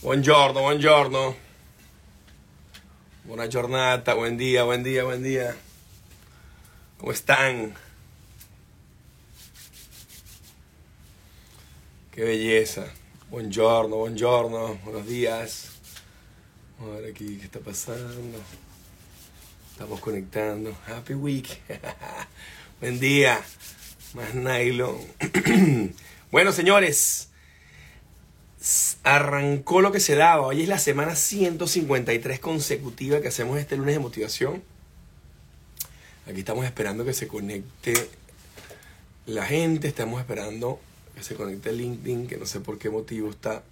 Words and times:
Buongiorno, 0.00 0.60
buongiorno. 0.60 1.34
Buona 3.24 3.48
giornata, 3.48 4.14
buen 4.14 4.36
día, 4.36 4.62
buen 4.62 4.84
día, 4.84 5.02
buen 5.02 5.24
día. 5.24 5.56
¿Cómo 6.98 7.10
están? 7.10 7.74
Qué 12.12 12.22
belleza. 12.22 12.86
Buongiorno, 13.28 13.96
buongiorno, 13.96 14.76
buenos 14.84 15.04
días. 15.04 15.70
Vamos 16.78 16.96
a 16.96 17.00
ver 17.00 17.10
aquí 17.10 17.36
qué 17.36 17.46
está 17.46 17.58
pasando. 17.58 18.38
Estamos 19.72 19.98
conectando. 19.98 20.76
Happy 20.86 21.14
week. 21.14 21.60
buen 22.80 23.00
día. 23.00 23.42
Más 24.14 24.32
nylon. 24.32 24.96
bueno, 26.30 26.52
señores 26.52 27.28
arrancó 29.04 29.80
lo 29.80 29.92
que 29.92 30.00
se 30.00 30.16
daba. 30.16 30.46
Hoy 30.46 30.62
es 30.62 30.68
la 30.68 30.78
semana 30.78 31.14
153 31.14 32.40
consecutiva 32.40 33.20
que 33.20 33.28
hacemos 33.28 33.58
este 33.58 33.76
lunes 33.76 33.94
de 33.94 34.00
motivación. 34.00 34.62
Aquí 36.26 36.40
estamos 36.40 36.64
esperando 36.66 37.04
que 37.04 37.14
se 37.14 37.28
conecte 37.28 37.94
la 39.26 39.46
gente, 39.46 39.88
estamos 39.88 40.20
esperando 40.20 40.80
que 41.14 41.22
se 41.22 41.34
conecte 41.34 41.72
LinkedIn, 41.72 42.26
que 42.26 42.36
no 42.36 42.46
sé 42.46 42.60
por 42.60 42.78
qué 42.78 42.90
motivo 42.90 43.30
está 43.30 43.62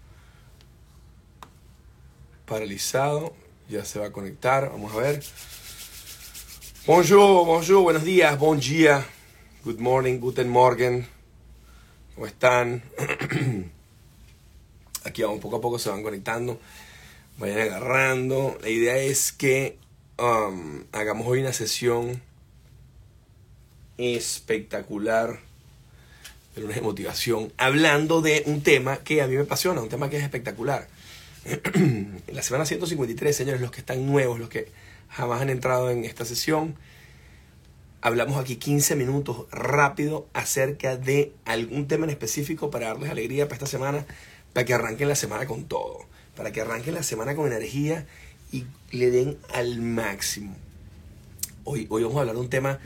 paralizado. 2.46 3.34
Ya 3.68 3.84
se 3.84 3.98
va 3.98 4.06
a 4.06 4.12
conectar, 4.12 4.70
vamos 4.70 4.94
a 4.94 4.98
ver. 4.98 5.22
Bonjour, 6.86 7.44
bonjour, 7.44 7.82
buenos 7.82 8.04
días, 8.04 8.38
bon 8.38 8.60
día, 8.60 9.04
good 9.64 9.80
morning, 9.80 10.20
guten 10.20 10.48
morgen. 10.48 11.06
¿Cómo 12.14 12.28
están? 12.28 12.82
Aquí 15.06 15.22
vamos, 15.22 15.38
poco 15.38 15.56
a 15.56 15.60
poco 15.60 15.78
se 15.78 15.88
van 15.88 16.02
conectando, 16.02 16.60
vayan 17.38 17.60
agarrando. 17.60 18.58
La 18.60 18.68
idea 18.68 18.96
es 18.96 19.30
que 19.30 19.78
um, 20.18 20.82
hagamos 20.90 21.28
hoy 21.28 21.40
una 21.40 21.52
sesión 21.52 22.20
espectacular 23.98 25.38
de 26.56 26.62
lunes 26.62 26.82
motivación, 26.82 27.52
hablando 27.56 28.20
de 28.20 28.42
un 28.46 28.62
tema 28.62 28.96
que 28.96 29.22
a 29.22 29.28
mí 29.28 29.36
me 29.36 29.42
apasiona, 29.42 29.80
un 29.80 29.88
tema 29.88 30.10
que 30.10 30.16
es 30.16 30.24
espectacular. 30.24 30.88
la 32.32 32.42
semana 32.42 32.66
153, 32.66 33.36
señores, 33.36 33.60
los 33.60 33.70
que 33.70 33.80
están 33.80 34.06
nuevos, 34.06 34.40
los 34.40 34.48
que 34.48 34.68
jamás 35.08 35.40
han 35.40 35.50
entrado 35.50 35.88
en 35.90 36.04
esta 36.04 36.24
sesión, 36.24 36.74
hablamos 38.00 38.38
aquí 38.38 38.56
15 38.56 38.96
minutos 38.96 39.46
rápido 39.52 40.26
acerca 40.32 40.96
de 40.96 41.32
algún 41.44 41.86
tema 41.86 42.06
en 42.06 42.10
específico 42.10 42.70
para 42.70 42.88
darles 42.88 43.08
alegría 43.08 43.44
para 43.46 43.54
esta 43.54 43.66
semana 43.66 44.04
para 44.56 44.64
que 44.64 44.72
arranquen 44.72 45.06
la 45.06 45.16
semana 45.16 45.44
con 45.44 45.66
todo, 45.66 46.06
para 46.34 46.50
que 46.50 46.62
arranquen 46.62 46.94
la 46.94 47.02
semana 47.02 47.36
con 47.36 47.46
energía 47.46 48.06
y 48.50 48.64
le 48.90 49.10
den 49.10 49.36
al 49.52 49.82
máximo. 49.82 50.56
Hoy, 51.64 51.86
hoy 51.90 52.04
vamos 52.04 52.16
a 52.16 52.20
hablar 52.20 52.36
de 52.36 52.40
un 52.40 52.48
tema 52.48 52.78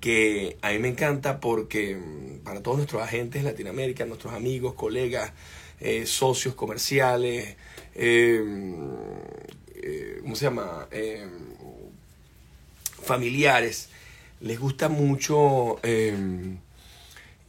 que 0.00 0.56
a 0.62 0.70
mí 0.70 0.78
me 0.78 0.88
encanta 0.88 1.38
porque 1.38 1.96
mm, 1.96 2.44
para 2.44 2.62
todos 2.62 2.78
nuestros 2.78 3.02
agentes 3.02 3.40
en 3.40 3.44
Latinoamérica, 3.44 4.06
nuestros 4.06 4.32
amigos, 4.32 4.72
colegas, 4.72 5.32
eh, 5.80 6.06
socios 6.06 6.54
comerciales, 6.54 7.56
eh, 7.94 8.42
eh, 9.74 10.18
¿cómo 10.22 10.34
se 10.34 10.46
llama? 10.46 10.88
familiares, 13.02 13.90
les 14.40 14.58
gusta 14.58 14.88
mucho 14.88 15.78
el, 15.82 16.58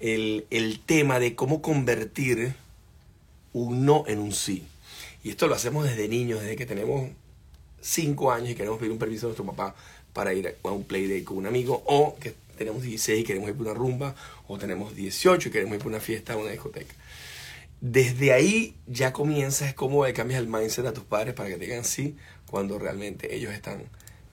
el 0.01 0.79
tema 0.85 1.17
de 1.19 1.33
cómo 1.33 1.61
convertir 1.61 2.55
un 3.53 3.85
no 3.85 4.03
en 4.07 4.19
un 4.19 4.31
sí. 4.31 4.63
Y 5.23 5.29
esto 5.29 5.47
lo 5.47 5.55
hacemos 5.55 5.85
desde 5.85 6.07
niños, 6.07 6.41
desde 6.41 6.55
que 6.55 6.65
tenemos 6.65 7.09
5 7.81 8.31
años 8.31 8.49
y 8.49 8.55
queremos 8.55 8.79
pedir 8.79 8.91
un 8.91 8.99
permiso 8.99 9.27
a 9.27 9.29
nuestro 9.29 9.45
papá 9.45 9.75
para 10.13 10.33
ir 10.33 10.55
a 10.63 10.69
un 10.69 10.83
playdate 10.83 11.23
con 11.23 11.37
un 11.37 11.47
amigo, 11.47 11.83
o 11.85 12.17
que 12.19 12.33
tenemos 12.57 12.83
16 12.83 13.21
y 13.21 13.23
queremos 13.23 13.49
ir 13.49 13.55
por 13.55 13.67
una 13.67 13.75
rumba, 13.75 14.15
o 14.47 14.57
tenemos 14.57 14.95
18 14.95 15.49
y 15.49 15.51
queremos 15.51 15.75
ir 15.75 15.81
por 15.81 15.91
una 15.91 16.01
fiesta 16.01 16.35
o 16.35 16.41
una 16.41 16.51
discoteca. 16.51 16.93
Desde 17.81 18.33
ahí 18.33 18.75
ya 18.87 19.13
comienzas, 19.13 19.69
es 19.69 19.73
como 19.73 20.03
cambias 20.13 20.41
el 20.41 20.47
mindset 20.47 20.85
a 20.85 20.93
tus 20.93 21.05
padres 21.05 21.33
para 21.33 21.49
que 21.49 21.55
te 21.55 21.65
digan 21.65 21.85
sí, 21.85 22.17
cuando 22.49 22.77
realmente 22.77 23.33
ellos 23.33 23.53
están 23.53 23.83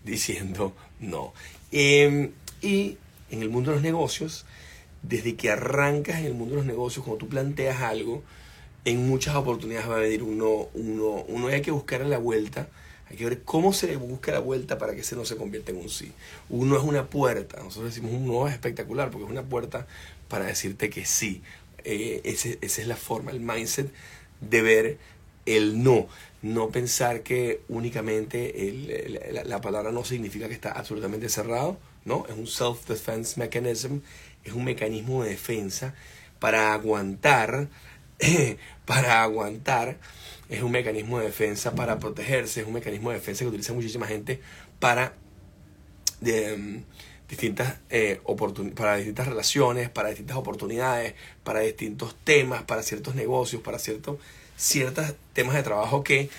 diciendo 0.04 0.74
no. 0.98 1.32
Em, 1.70 2.32
y 2.60 2.96
en 3.30 3.42
el 3.42 3.50
mundo 3.50 3.70
de 3.70 3.76
los 3.76 3.82
negocios, 3.84 4.46
desde 5.02 5.36
que 5.36 5.50
arrancas 5.50 6.18
en 6.18 6.26
el 6.26 6.34
mundo 6.34 6.54
de 6.54 6.58
los 6.58 6.66
negocios, 6.66 7.04
cuando 7.04 7.24
tú 7.24 7.28
planteas 7.28 7.80
algo, 7.82 8.24
en 8.86 9.08
muchas 9.08 9.34
oportunidades 9.34 9.90
va 9.90 9.96
a 9.96 10.00
venir 10.00 10.22
uno, 10.22 10.68
uno, 10.72 11.24
uno 11.26 11.48
hay 11.48 11.60
que 11.60 11.72
buscar 11.72 12.06
la 12.06 12.18
vuelta, 12.18 12.68
hay 13.10 13.16
que 13.16 13.24
ver 13.24 13.42
cómo 13.42 13.72
se 13.72 13.88
le 13.88 13.96
busca 13.96 14.30
la 14.30 14.38
vuelta 14.38 14.78
para 14.78 14.94
que 14.94 15.00
ese 15.00 15.16
no 15.16 15.24
se 15.24 15.36
convierta 15.36 15.72
en 15.72 15.78
un 15.78 15.90
sí. 15.90 16.12
Uno 16.48 16.76
es 16.76 16.84
una 16.84 17.10
puerta, 17.10 17.60
nosotros 17.60 17.92
decimos 17.92 18.12
un 18.12 18.28
no 18.28 18.46
es 18.46 18.54
espectacular 18.54 19.10
porque 19.10 19.24
es 19.24 19.30
una 19.30 19.42
puerta 19.42 19.88
para 20.28 20.44
decirte 20.44 20.88
que 20.88 21.04
sí. 21.04 21.42
Eh, 21.82 22.20
ese, 22.24 22.58
esa 22.60 22.80
es 22.80 22.86
la 22.86 22.94
forma, 22.94 23.32
el 23.32 23.40
mindset 23.40 23.92
de 24.40 24.62
ver 24.62 24.98
el 25.46 25.82
no. 25.82 26.06
No 26.42 26.70
pensar 26.70 27.22
que 27.22 27.62
únicamente 27.68 28.54
la, 29.32 29.42
la, 29.42 29.60
palabra 29.60 29.90
no 29.90 30.04
significa 30.04 30.46
que 30.46 30.54
está 30.54 30.70
absolutamente 30.70 31.28
cerrado, 31.28 31.76
¿no? 32.04 32.24
Es 32.28 32.36
un 32.36 32.46
self-defense 32.46 33.40
mechanism, 33.40 33.98
es 34.44 34.52
un 34.52 34.64
mecanismo 34.64 35.24
de 35.24 35.30
defensa 35.30 35.94
para 36.38 36.72
aguantar 36.72 37.68
para 38.86 39.22
aguantar, 39.22 39.98
es 40.48 40.62
un 40.62 40.72
mecanismo 40.72 41.18
de 41.18 41.26
defensa 41.26 41.74
para 41.74 41.98
protegerse, 41.98 42.60
es 42.60 42.66
un 42.66 42.74
mecanismo 42.74 43.10
de 43.10 43.16
defensa 43.16 43.44
que 43.44 43.48
utiliza 43.48 43.72
muchísima 43.72 44.06
gente 44.06 44.40
para 44.78 45.14
de, 46.20 46.56
mm, 46.56 46.84
distintas 47.28 47.78
eh, 47.90 48.20
para 48.74 48.96
distintas 48.96 49.26
relaciones, 49.26 49.90
para 49.90 50.08
distintas 50.10 50.36
oportunidades, 50.36 51.14
para 51.42 51.60
distintos 51.60 52.14
temas, 52.24 52.62
para 52.62 52.82
ciertos 52.82 53.14
negocios, 53.14 53.62
para 53.62 53.78
ciertos 53.78 54.18
ciertos 54.56 55.14
temas 55.32 55.54
de 55.54 55.62
trabajo 55.62 56.02
que 56.02 56.30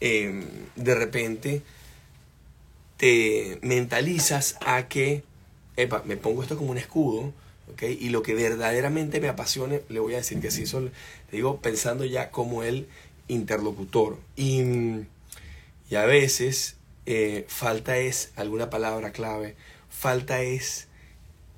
em, 0.00 0.44
de 0.76 0.94
repente 0.94 1.62
te 2.96 3.58
mentalizas 3.62 4.56
a 4.64 4.86
que, 4.86 5.24
epa, 5.76 6.02
me 6.04 6.16
pongo 6.16 6.42
esto 6.42 6.56
como 6.56 6.70
un 6.70 6.78
escudo, 6.78 7.32
y 7.80 8.08
lo 8.10 8.22
que 8.22 8.34
verdaderamente 8.34 9.20
me 9.20 9.28
apasione, 9.28 9.82
le 9.88 10.00
voy 10.00 10.14
a 10.14 10.18
decir 10.18 10.40
que 10.40 10.50
sí, 10.50 10.62
eso 10.62 10.80
le 10.80 10.90
digo 11.30 11.60
pensando 11.60 12.04
ya 12.04 12.30
como 12.30 12.62
el 12.62 12.86
interlocutor. 13.28 14.18
Y, 14.36 14.60
y 15.90 15.94
a 15.96 16.04
veces 16.04 16.76
eh, 17.06 17.44
falta 17.48 17.98
es 17.98 18.32
alguna 18.36 18.70
palabra 18.70 19.12
clave, 19.12 19.56
falta 19.90 20.42
es 20.42 20.88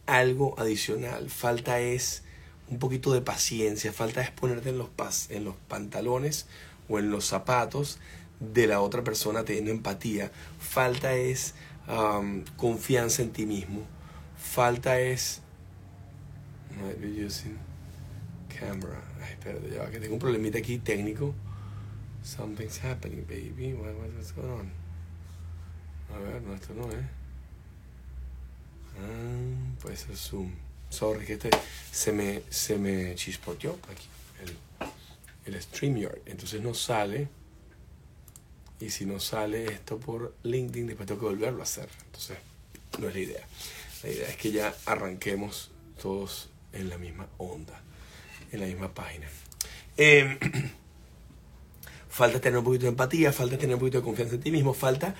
algo 0.07 0.59
adicional, 0.59 1.31
falta 1.31 1.81
es 1.81 2.23
un 2.69 2.79
poquito 2.79 3.13
de 3.13 3.21
paciencia, 3.21 3.93
falta 3.93 4.23
es 4.23 4.31
ponerte 4.31 4.71
en 4.71 4.79
los, 4.79 4.91
en 5.31 5.45
los 5.45 5.55
pantalones 5.69 6.47
o 6.89 6.99
en 6.99 7.11
los 7.11 7.27
zapatos 7.27 7.99
de 8.41 8.67
la 8.67 8.81
otra 8.81 9.03
persona 9.03 9.45
teniendo 9.45 9.71
empatía, 9.71 10.31
falta 10.59 11.15
es 11.15 11.55
confianza 12.57 13.23
en 13.23 13.31
ti 13.31 13.47
mismo, 13.47 13.83
falta 14.37 14.99
es 14.99 15.41
might 16.77 17.01
be 17.01 17.09
using 17.09 17.59
camera. 18.49 19.03
Ay, 19.21 19.33
espérate, 19.33 19.71
ya 19.71 19.91
que 19.91 20.01
tengo 20.01 20.15
un 20.15 20.21
problemita 20.21 20.59
aquí 20.59 20.79
técnico. 20.79 21.35
Something's 22.23 22.79
happening, 22.79 23.25
baby. 23.25 23.75
What, 23.75 23.95
what's 23.95 24.33
going 24.33 24.51
on? 24.51 24.71
A 26.15 26.19
ver, 26.19 26.43
no, 26.43 26.55
esto 26.55 26.75
no 26.75 26.89
es. 26.91 27.05
Ah, 28.99 29.77
puede 29.81 29.97
ser 29.97 30.17
Zoom. 30.17 30.53
Sorry, 30.89 31.27
que 31.27 31.35
este 31.35 31.51
se 31.91 32.13
me, 32.13 32.43
se 32.49 32.79
me 32.79 33.15
chispoteó 33.15 33.79
aquí 33.91 34.07
el, 34.43 35.55
el 35.55 35.63
StreamYard. 35.63 36.21
Entonces 36.27 36.63
no 36.63 36.75
sale. 36.75 37.29
Y 38.79 38.91
si 38.91 39.07
no 39.07 39.19
sale 39.21 39.67
esto 39.67 39.99
por 39.99 40.35
LinkedIn, 40.43 40.87
después 40.87 41.07
tengo 41.07 41.21
que 41.21 41.27
volverlo 41.27 41.61
a 41.61 41.63
hacer. 41.63 41.89
Entonces, 42.05 42.37
no 42.99 43.09
es 43.09 43.15
la 43.15 43.21
idea. 43.21 43.47
La 44.03 44.11
idea 44.11 44.29
es 44.29 44.37
que 44.37 44.53
ya 44.53 44.75
arranquemos 44.85 45.71
todos 46.01 46.51
en 46.77 46.89
la 46.89 46.99
misma 46.99 47.29
onda, 47.39 47.81
en 48.53 48.61
la 48.61 48.67
misma 48.67 48.93
página. 48.95 49.27
Em, 49.97 50.39
falta 52.09 52.41
tener 52.41 52.59
un 52.59 52.65
poquito 52.65 52.85
de 52.85 52.91
empatía, 52.91 53.33
falta 53.33 53.59
tener 53.59 53.75
un 53.75 53.81
poquito 53.81 53.99
de 53.99 54.05
confianza 54.05 54.35
en 54.35 54.41
ti 54.41 54.51
mismo, 54.51 54.75
falta 54.75 55.15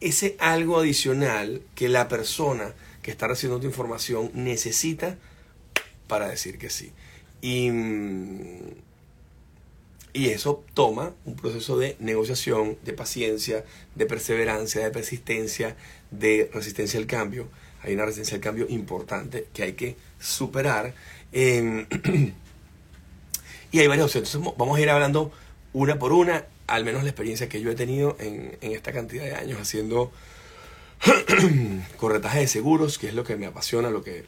ese 0.00 0.36
algo 0.38 0.78
adicional 0.78 1.62
que 1.74 1.88
la 1.88 2.08
persona 2.08 2.74
que 3.02 3.10
está 3.10 3.28
recibiendo 3.28 3.60
tu 3.60 3.66
información 3.66 4.30
necesita 4.34 5.16
para 6.08 6.28
decir 6.28 6.58
que 6.58 6.70
sí. 6.70 6.92
Y, 7.40 7.70
y 10.12 10.28
eso 10.28 10.64
toma 10.74 11.14
un 11.24 11.36
proceso 11.36 11.78
de 11.78 11.96
negociación, 12.00 12.78
de 12.84 12.92
paciencia, 12.92 13.64
de 13.94 14.06
perseverancia, 14.06 14.82
de 14.82 14.90
persistencia, 14.90 15.76
de 16.10 16.50
resistencia 16.52 16.98
al 16.98 17.06
cambio. 17.06 17.48
Hay 17.84 17.94
una 17.94 18.04
resistencia 18.04 18.36
al 18.36 18.40
cambio 18.40 18.66
importante 18.68 19.48
que 19.52 19.62
hay 19.62 19.74
que 19.74 19.96
superar. 20.18 20.94
y 21.32 21.40
hay 23.80 23.86
varias 23.88 24.06
opciones. 24.06 24.34
Entonces 24.34 24.54
vamos 24.56 24.78
a 24.78 24.80
ir 24.80 24.88
hablando 24.88 25.32
una 25.72 25.98
por 25.98 26.12
una, 26.12 26.46
al 26.68 26.84
menos 26.84 27.02
la 27.02 27.10
experiencia 27.10 27.48
que 27.48 27.60
yo 27.60 27.70
he 27.70 27.74
tenido 27.74 28.16
en, 28.20 28.56
esta 28.60 28.92
cantidad 28.92 29.24
de 29.24 29.34
años 29.34 29.60
haciendo 29.60 30.12
corretaje 31.98 32.40
de 32.40 32.46
seguros, 32.46 32.98
que 32.98 33.08
es 33.08 33.14
lo 33.14 33.24
que 33.24 33.36
me 33.36 33.46
apasiona, 33.46 33.90
lo 33.90 34.04
que 34.04 34.24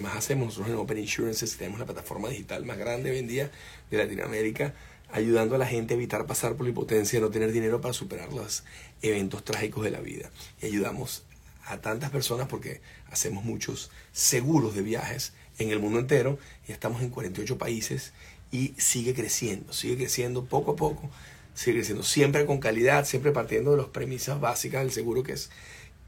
más 0.00 0.16
hacemos. 0.16 0.46
Nosotros 0.46 0.68
en 0.68 0.76
Open 0.76 0.98
Insurances 0.98 1.56
tenemos 1.56 1.80
la 1.80 1.86
plataforma 1.86 2.28
digital 2.28 2.64
más 2.64 2.78
grande 2.78 3.10
hoy 3.10 3.18
en 3.18 3.26
día 3.26 3.50
de 3.90 3.98
Latinoamérica, 3.98 4.72
ayudando 5.10 5.56
a 5.56 5.58
la 5.58 5.66
gente 5.66 5.94
a 5.94 5.96
evitar 5.96 6.26
pasar 6.26 6.54
por 6.54 6.64
la 6.64 6.70
impotencia, 6.70 7.18
no 7.18 7.30
tener 7.30 7.50
dinero 7.50 7.80
para 7.80 7.92
superar 7.92 8.32
los 8.32 8.62
eventos 9.02 9.44
trágicos 9.44 9.82
de 9.84 9.90
la 9.90 10.00
vida. 10.00 10.30
Y 10.62 10.66
ayudamos 10.66 11.24
a 11.68 11.80
tantas 11.80 12.10
personas 12.10 12.48
porque 12.48 12.80
hacemos 13.10 13.44
muchos 13.44 13.90
seguros 14.12 14.74
de 14.74 14.82
viajes 14.82 15.32
en 15.58 15.70
el 15.70 15.78
mundo 15.78 15.98
entero 15.98 16.38
y 16.66 16.72
estamos 16.72 17.02
en 17.02 17.10
48 17.10 17.58
países 17.58 18.12
y 18.50 18.74
sigue 18.78 19.14
creciendo, 19.14 19.72
sigue 19.72 19.96
creciendo 19.96 20.44
poco 20.44 20.72
a 20.72 20.76
poco, 20.76 21.10
sigue 21.54 21.78
creciendo 21.78 22.02
siempre 22.02 22.46
con 22.46 22.58
calidad, 22.58 23.04
siempre 23.04 23.32
partiendo 23.32 23.72
de 23.72 23.78
las 23.78 23.86
premisas 23.86 24.40
básicas 24.40 24.82
del 24.82 24.92
seguro 24.92 25.22
que 25.22 25.32
es 25.32 25.50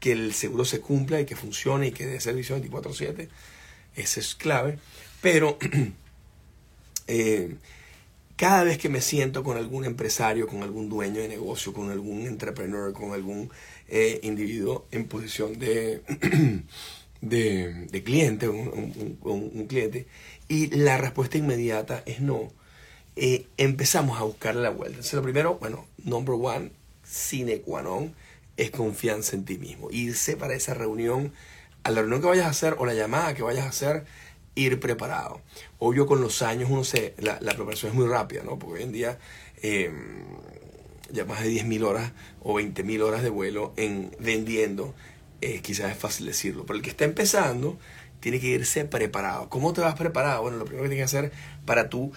que 0.01 0.11
el 0.11 0.33
seguro 0.33 0.65
se 0.65 0.81
cumpla 0.81 1.21
y 1.21 1.25
que 1.25 1.35
funcione 1.35 1.87
y 1.87 1.91
que 1.91 2.07
dé 2.07 2.19
servicio 2.19 2.55
24/7. 2.57 3.29
Ese 3.95 4.19
es 4.19 4.35
clave. 4.35 4.79
Pero 5.21 5.59
eh, 7.07 7.55
cada 8.35 8.63
vez 8.63 8.79
que 8.79 8.89
me 8.89 8.99
siento 8.99 9.43
con 9.43 9.57
algún 9.57 9.85
empresario, 9.85 10.47
con 10.47 10.63
algún 10.63 10.89
dueño 10.89 11.21
de 11.21 11.27
negocio, 11.27 11.71
con 11.71 11.91
algún 11.91 12.25
entrepreneur, 12.25 12.91
con 12.93 13.13
algún 13.13 13.51
eh, 13.93 14.21
individuo 14.23 14.87
en 14.91 15.05
posición 15.05 15.59
de, 15.59 16.01
de, 17.21 18.03
cliente, 18.05 18.47
un, 18.47 19.17
un, 19.21 19.67
cliente, 19.67 20.07
y 20.47 20.67
la 20.67 20.97
respuesta 20.97 21.37
inmediata 21.37 22.01
es 22.05 22.21
no, 22.21 22.47
eh, 23.17 23.47
empezamos 23.57 24.17
a 24.17 24.23
buscarle 24.23 24.61
la 24.61 24.69
vuelta. 24.69 24.91
Entonces, 24.91 25.13
lo 25.13 25.23
primero, 25.23 25.55
bueno, 25.55 25.85
number 26.05 26.35
one, 26.39 26.71
sine 27.03 27.59
qua 27.59 27.81
non, 27.81 28.15
es 28.55 28.71
confianza 28.71 29.35
en 29.35 29.43
ti 29.43 29.57
mismo. 29.57 29.89
Irse 29.91 30.37
para 30.37 30.55
esa 30.55 30.73
reunión, 30.73 31.33
a 31.83 31.91
la 31.91 31.99
reunión 31.99 32.21
que 32.21 32.27
vayas 32.27 32.45
a 32.45 32.51
hacer 32.51 32.75
o 32.79 32.85
la 32.85 32.93
llamada 32.93 33.33
que 33.33 33.43
vayas 33.43 33.65
a 33.65 33.69
hacer, 33.69 34.05
ir 34.55 34.79
preparado. 34.79 35.41
Obvio, 35.79 36.05
con 36.07 36.21
los 36.21 36.41
años 36.41 36.69
uno 36.71 36.85
se, 36.85 37.13
la, 37.17 37.39
la 37.41 37.53
preparación 37.55 37.91
es 37.91 37.97
muy 37.97 38.07
rápida, 38.07 38.43
¿no? 38.43 38.57
Porque 38.57 38.79
hoy 38.79 38.83
en 38.83 38.91
día 38.93 39.19
em, 39.61 40.23
ya 41.13 41.25
más 41.25 41.41
de 41.41 41.49
10.000 41.49 41.83
horas 41.83 42.11
o 42.41 42.59
20.000 42.59 43.01
horas 43.01 43.23
de 43.23 43.29
vuelo 43.29 43.73
en 43.77 44.11
vendiendo, 44.19 44.93
eh, 45.41 45.61
quizás 45.61 45.91
es 45.91 45.97
fácil 45.97 46.25
decirlo. 46.25 46.65
Pero 46.65 46.77
el 46.77 46.83
que 46.83 46.89
está 46.89 47.05
empezando 47.05 47.77
tiene 48.19 48.39
que 48.39 48.47
irse 48.47 48.85
preparado. 48.85 49.49
¿Cómo 49.49 49.73
te 49.73 49.81
vas 49.81 49.95
preparado? 49.95 50.43
Bueno, 50.43 50.57
lo 50.57 50.65
primero 50.65 50.83
que 50.83 50.89
tienes 50.89 51.11
que 51.11 51.17
hacer 51.17 51.31
para 51.65 51.89
tú 51.89 52.11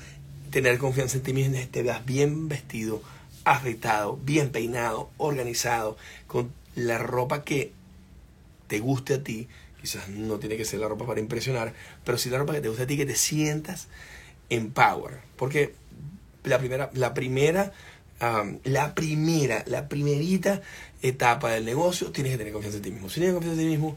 tener 0.50 0.78
confianza 0.78 1.16
en 1.16 1.22
ti 1.22 1.32
mismo 1.32 1.56
es 1.56 1.62
que 1.62 1.66
te 1.66 1.82
veas 1.82 2.04
bien 2.04 2.48
vestido, 2.48 3.02
afeitado, 3.44 4.18
bien 4.22 4.50
peinado, 4.50 5.10
organizado, 5.16 5.96
con 6.26 6.52
la 6.74 6.98
ropa 6.98 7.44
que 7.44 7.72
te 8.68 8.80
guste 8.80 9.14
a 9.14 9.22
ti, 9.22 9.48
Quizás 9.84 10.08
no 10.08 10.38
tiene 10.38 10.56
que 10.56 10.64
ser 10.64 10.80
la 10.80 10.88
ropa 10.88 11.04
para 11.04 11.20
impresionar, 11.20 11.74
pero 12.06 12.16
sí 12.16 12.30
la 12.30 12.38
ropa 12.38 12.54
que 12.54 12.62
te 12.62 12.68
gusta 12.68 12.84
a 12.84 12.86
ti, 12.86 12.96
que 12.96 13.04
te 13.04 13.16
sientas 13.16 13.88
en 14.48 14.70
power. 14.70 15.20
Porque 15.36 15.74
la 16.42 16.58
primera, 16.58 16.88
la 16.94 17.12
primera, 17.12 17.70
la 18.20 18.94
primera, 18.94 19.64
la 19.66 19.88
primerita 19.88 20.62
etapa 21.02 21.50
del 21.50 21.64
negocio, 21.64 22.10
tienes 22.10 22.32
que 22.32 22.38
tener 22.38 22.52
confianza 22.52 22.78
en 22.78 22.84
ti 22.84 22.90
mismo. 22.90 23.08
Si 23.08 23.16
tienes 23.16 23.34
confianza 23.34 23.60
en 23.60 23.66
ti 23.66 23.70
mismo, 23.72 23.96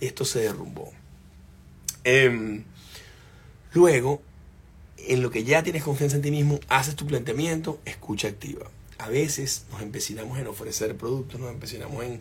esto 0.00 0.24
se 0.24 0.40
derrumbó. 0.40 0.92
Em, 2.04 2.64
luego, 3.72 4.22
en 4.96 5.22
lo 5.22 5.30
que 5.30 5.44
ya 5.44 5.62
tienes 5.62 5.82
confianza 5.82 6.16
en 6.16 6.22
ti 6.22 6.30
mismo, 6.30 6.60
haces 6.68 6.96
tu 6.96 7.06
planteamiento, 7.06 7.80
escucha 7.84 8.28
activa. 8.28 8.70
A 8.98 9.08
veces 9.08 9.64
nos 9.70 9.82
empecinamos 9.82 10.38
en 10.38 10.46
ofrecer 10.46 10.96
productos, 10.96 11.40
nos 11.40 11.52
empecinamos 11.52 12.02
en 12.04 12.20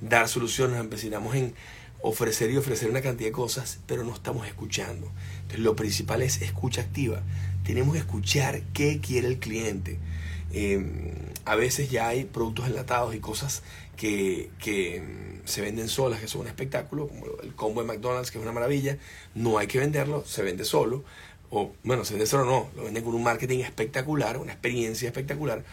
dar 0.00 0.28
soluciones, 0.28 0.76
nos 0.76 0.84
empecinamos 0.84 1.34
en 1.34 1.54
ofrecer 2.02 2.50
y 2.50 2.56
ofrecer 2.56 2.90
una 2.90 3.02
cantidad 3.02 3.28
de 3.28 3.32
cosas, 3.32 3.78
pero 3.86 4.04
no 4.04 4.14
estamos 4.14 4.46
escuchando. 4.46 5.10
Entonces 5.36 5.60
lo 5.60 5.76
principal 5.76 6.22
es 6.22 6.42
escucha 6.42 6.82
activa. 6.82 7.22
Tenemos 7.64 7.94
que 7.94 8.00
escuchar 8.00 8.62
qué 8.72 9.00
quiere 9.00 9.28
el 9.28 9.38
cliente. 9.38 9.98
Em, 10.52 11.12
a 11.44 11.56
veces 11.56 11.90
ya 11.90 12.08
hay 12.08 12.24
productos 12.24 12.66
enlatados 12.66 13.14
y 13.14 13.20
cosas 13.20 13.62
que, 13.96 14.50
que 14.58 15.00
mm, 15.00 15.46
se 15.46 15.60
venden 15.60 15.88
solas, 15.88 16.20
que 16.20 16.28
son 16.28 16.42
un 16.42 16.46
espectáculo, 16.48 17.08
como 17.08 17.26
el 17.42 17.54
combo 17.54 17.82
de 17.82 17.88
McDonald's, 17.88 18.30
que 18.30 18.38
es 18.38 18.42
una 18.42 18.52
maravilla. 18.52 18.98
No 19.34 19.58
hay 19.58 19.66
que 19.66 19.78
venderlo, 19.78 20.24
se 20.26 20.42
vende 20.42 20.64
solo. 20.64 21.04
O 21.50 21.72
bueno, 21.84 22.04
se 22.04 22.14
vende 22.14 22.26
solo 22.26 22.44
no, 22.44 22.70
lo 22.74 22.84
venden 22.84 23.04
con 23.04 23.14
un 23.14 23.22
marketing 23.22 23.60
espectacular, 23.60 24.38
una 24.38 24.52
experiencia 24.52 25.08
espectacular. 25.08 25.64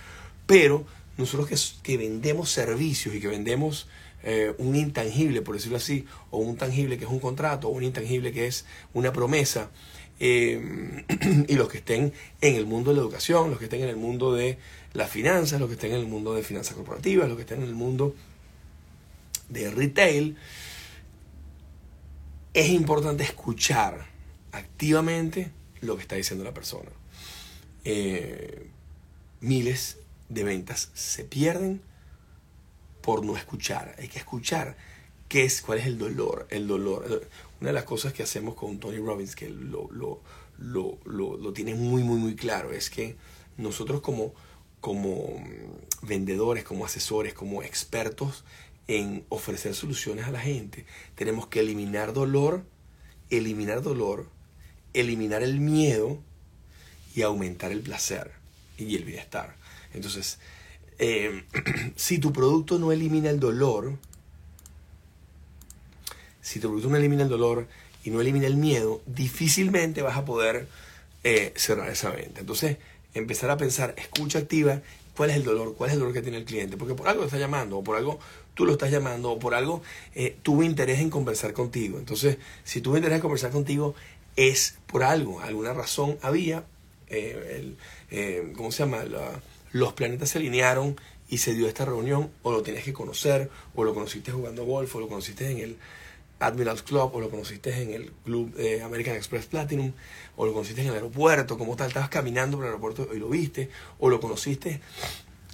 Pero 0.45 0.85
nosotros 1.17 1.47
que, 1.47 1.55
que 1.83 1.97
vendemos 1.97 2.49
servicios 2.51 3.15
y 3.15 3.19
que 3.19 3.27
vendemos 3.27 3.87
eh, 4.23 4.53
un 4.57 4.75
intangible, 4.75 5.41
por 5.41 5.55
decirlo 5.55 5.77
así, 5.77 6.05
o 6.31 6.37
un 6.37 6.55
tangible 6.55 6.97
que 6.97 7.03
es 7.03 7.11
un 7.11 7.19
contrato, 7.19 7.67
o 7.67 7.71
un 7.71 7.83
intangible 7.83 8.31
que 8.31 8.47
es 8.47 8.65
una 8.93 9.11
promesa, 9.11 9.69
eh, 10.19 11.05
y 11.47 11.55
los 11.55 11.69
que 11.69 11.77
estén 11.77 12.13
en 12.41 12.55
el 12.55 12.65
mundo 12.65 12.91
de 12.91 12.97
la 12.97 13.03
educación, 13.03 13.49
los 13.49 13.59
que 13.59 13.65
estén 13.65 13.81
en 13.81 13.89
el 13.89 13.97
mundo 13.97 14.33
de 14.33 14.57
las 14.93 15.09
finanzas, 15.09 15.59
los 15.59 15.69
que 15.69 15.75
estén 15.75 15.91
en 15.91 15.99
el 15.99 16.07
mundo 16.07 16.33
de 16.33 16.43
finanzas 16.43 16.75
corporativas, 16.75 17.27
los 17.27 17.37
que 17.37 17.43
estén 17.43 17.61
en 17.61 17.67
el 17.67 17.75
mundo 17.75 18.15
de 19.49 19.71
retail, 19.71 20.37
es 22.53 22.69
importante 22.69 23.23
escuchar 23.23 24.05
activamente 24.51 25.51
lo 25.81 25.95
que 25.95 26.03
está 26.03 26.15
diciendo 26.15 26.43
la 26.43 26.53
persona. 26.53 26.89
Eh, 27.83 28.69
miles 29.41 29.97
de 30.29 30.43
ventas 30.43 30.89
se 30.93 31.23
pierden 31.25 31.81
por 33.01 33.25
no 33.25 33.35
escuchar. 33.35 33.95
Hay 33.99 34.07
que 34.07 34.19
escuchar 34.19 34.77
qué 35.27 35.43
es, 35.43 35.61
cuál 35.61 35.79
es 35.79 35.87
el 35.87 35.97
dolor. 35.97 36.47
El 36.49 36.67
dolor. 36.67 37.27
Una 37.63 37.69
de 37.69 37.75
las 37.75 37.85
cosas 37.85 38.11
que 38.11 38.23
hacemos 38.23 38.55
con 38.55 38.77
Tony 38.77 38.97
Robbins, 38.97 39.37
que 39.37 39.47
lo, 39.47 39.89
lo, 39.89 40.19
lo, 40.57 41.37
lo 41.37 41.53
tiene 41.53 41.75
muy, 41.75 42.03
muy, 42.03 42.17
muy 42.17 42.35
claro, 42.35 42.73
es 42.73 42.89
que 42.89 43.15
nosotros 43.55 44.01
como, 44.01 44.33
como 44.81 45.41
vendedores, 46.01 46.65
como 46.65 46.83
asesores, 46.83 47.33
como 47.33 47.63
expertos 47.63 48.43
en 48.89 49.23
ofrecer 49.29 49.75
soluciones 49.75 50.25
a 50.25 50.31
la 50.31 50.41
gente, 50.41 50.85
tenemos 51.15 51.47
que 51.47 51.61
eliminar 51.61 52.11
dolor, 52.11 52.65
eliminar 53.29 53.81
dolor, 53.81 54.27
eliminar 54.93 55.41
el 55.41 55.61
miedo 55.61 56.19
y 57.15 57.21
aumentar 57.21 57.71
el 57.71 57.79
placer 57.79 58.33
y 58.77 58.93
el 58.97 59.05
bienestar. 59.05 59.55
Entonces, 59.93 60.37
eh, 60.99 61.45
si 61.95 62.17
tu 62.17 62.33
producto 62.33 62.77
no 62.77 62.91
elimina 62.91 63.29
el 63.29 63.39
dolor, 63.39 63.97
si 66.43 66.59
tu 66.59 66.67
producto 66.67 66.89
no 66.89 66.97
elimina 66.97 67.23
el 67.23 67.29
dolor 67.29 67.67
y 68.03 68.11
no 68.11 68.21
elimina 68.21 68.45
el 68.45 68.57
miedo, 68.57 69.01
difícilmente 69.07 70.01
vas 70.01 70.17
a 70.17 70.25
poder 70.25 70.67
eh, 71.23 71.53
cerrar 71.55 71.89
esa 71.89 72.11
venta. 72.11 72.41
Entonces, 72.41 72.77
empezar 73.13 73.49
a 73.49 73.57
pensar, 73.57 73.95
escucha 73.97 74.39
activa, 74.39 74.81
cuál 75.15 75.29
es 75.29 75.37
el 75.37 75.43
dolor, 75.43 75.73
cuál 75.75 75.89
es 75.89 75.93
el 75.93 75.99
dolor 75.99 76.13
que 76.13 76.21
tiene 76.21 76.37
el 76.37 76.45
cliente, 76.45 76.75
porque 76.75 76.95
por 76.95 77.07
algo 77.07 77.21
te 77.21 77.27
está 77.27 77.39
llamando, 77.39 77.77
o 77.77 77.83
por 77.83 77.95
algo 77.95 78.19
tú 78.55 78.65
lo 78.65 78.73
estás 78.73 78.91
llamando, 78.91 79.31
o 79.31 79.39
por 79.39 79.55
algo 79.55 79.81
eh, 80.15 80.35
tuvo 80.43 80.63
interés 80.63 80.99
en 80.99 81.09
conversar 81.09 81.53
contigo. 81.53 81.97
Entonces, 81.97 82.37
si 82.65 82.81
tuvo 82.81 82.97
interés 82.97 83.15
en 83.15 83.21
conversar 83.21 83.51
contigo, 83.51 83.95
es 84.35 84.75
por 84.85 85.03
algo, 85.03 85.39
alguna 85.39 85.73
razón 85.73 86.17
había, 86.21 86.65
el, 87.07 87.77
¿cómo 88.55 88.71
se 88.71 88.79
llama? 88.79 89.03
La, 89.05 89.39
los 89.71 89.93
planetas 89.93 90.31
se 90.31 90.39
alinearon 90.39 90.99
y 91.29 91.37
se 91.37 91.53
dio 91.53 91.67
esta 91.67 91.85
reunión, 91.85 92.29
o 92.41 92.51
lo 92.51 92.63
tienes 92.63 92.83
que 92.83 92.91
conocer, 92.91 93.49
o 93.75 93.83
lo 93.83 93.93
conociste 93.93 94.31
jugando 94.31 94.65
golf, 94.65 94.95
o 94.95 94.99
lo 94.99 95.07
conociste 95.07 95.49
en 95.49 95.59
el 95.59 95.77
Admirals 96.39 96.83
Club, 96.83 97.11
o 97.13 97.19
lo 97.19 97.29
conociste 97.29 97.81
en 97.81 97.91
el 97.91 98.11
Club 98.25 98.53
eh, 98.57 98.81
American 98.81 99.15
Express 99.15 99.45
Platinum, 99.45 99.93
o 100.35 100.45
lo 100.45 100.53
conociste 100.53 100.81
en 100.81 100.87
el 100.87 100.93
aeropuerto, 100.95 101.57
como 101.57 101.75
tal, 101.75 101.87
estabas 101.87 102.09
caminando 102.09 102.57
por 102.57 102.65
el 102.65 102.71
aeropuerto 102.71 103.09
y 103.13 103.19
lo 103.19 103.29
viste, 103.29 103.69
o 103.99 104.09
lo 104.09 104.19
conociste 104.19 104.81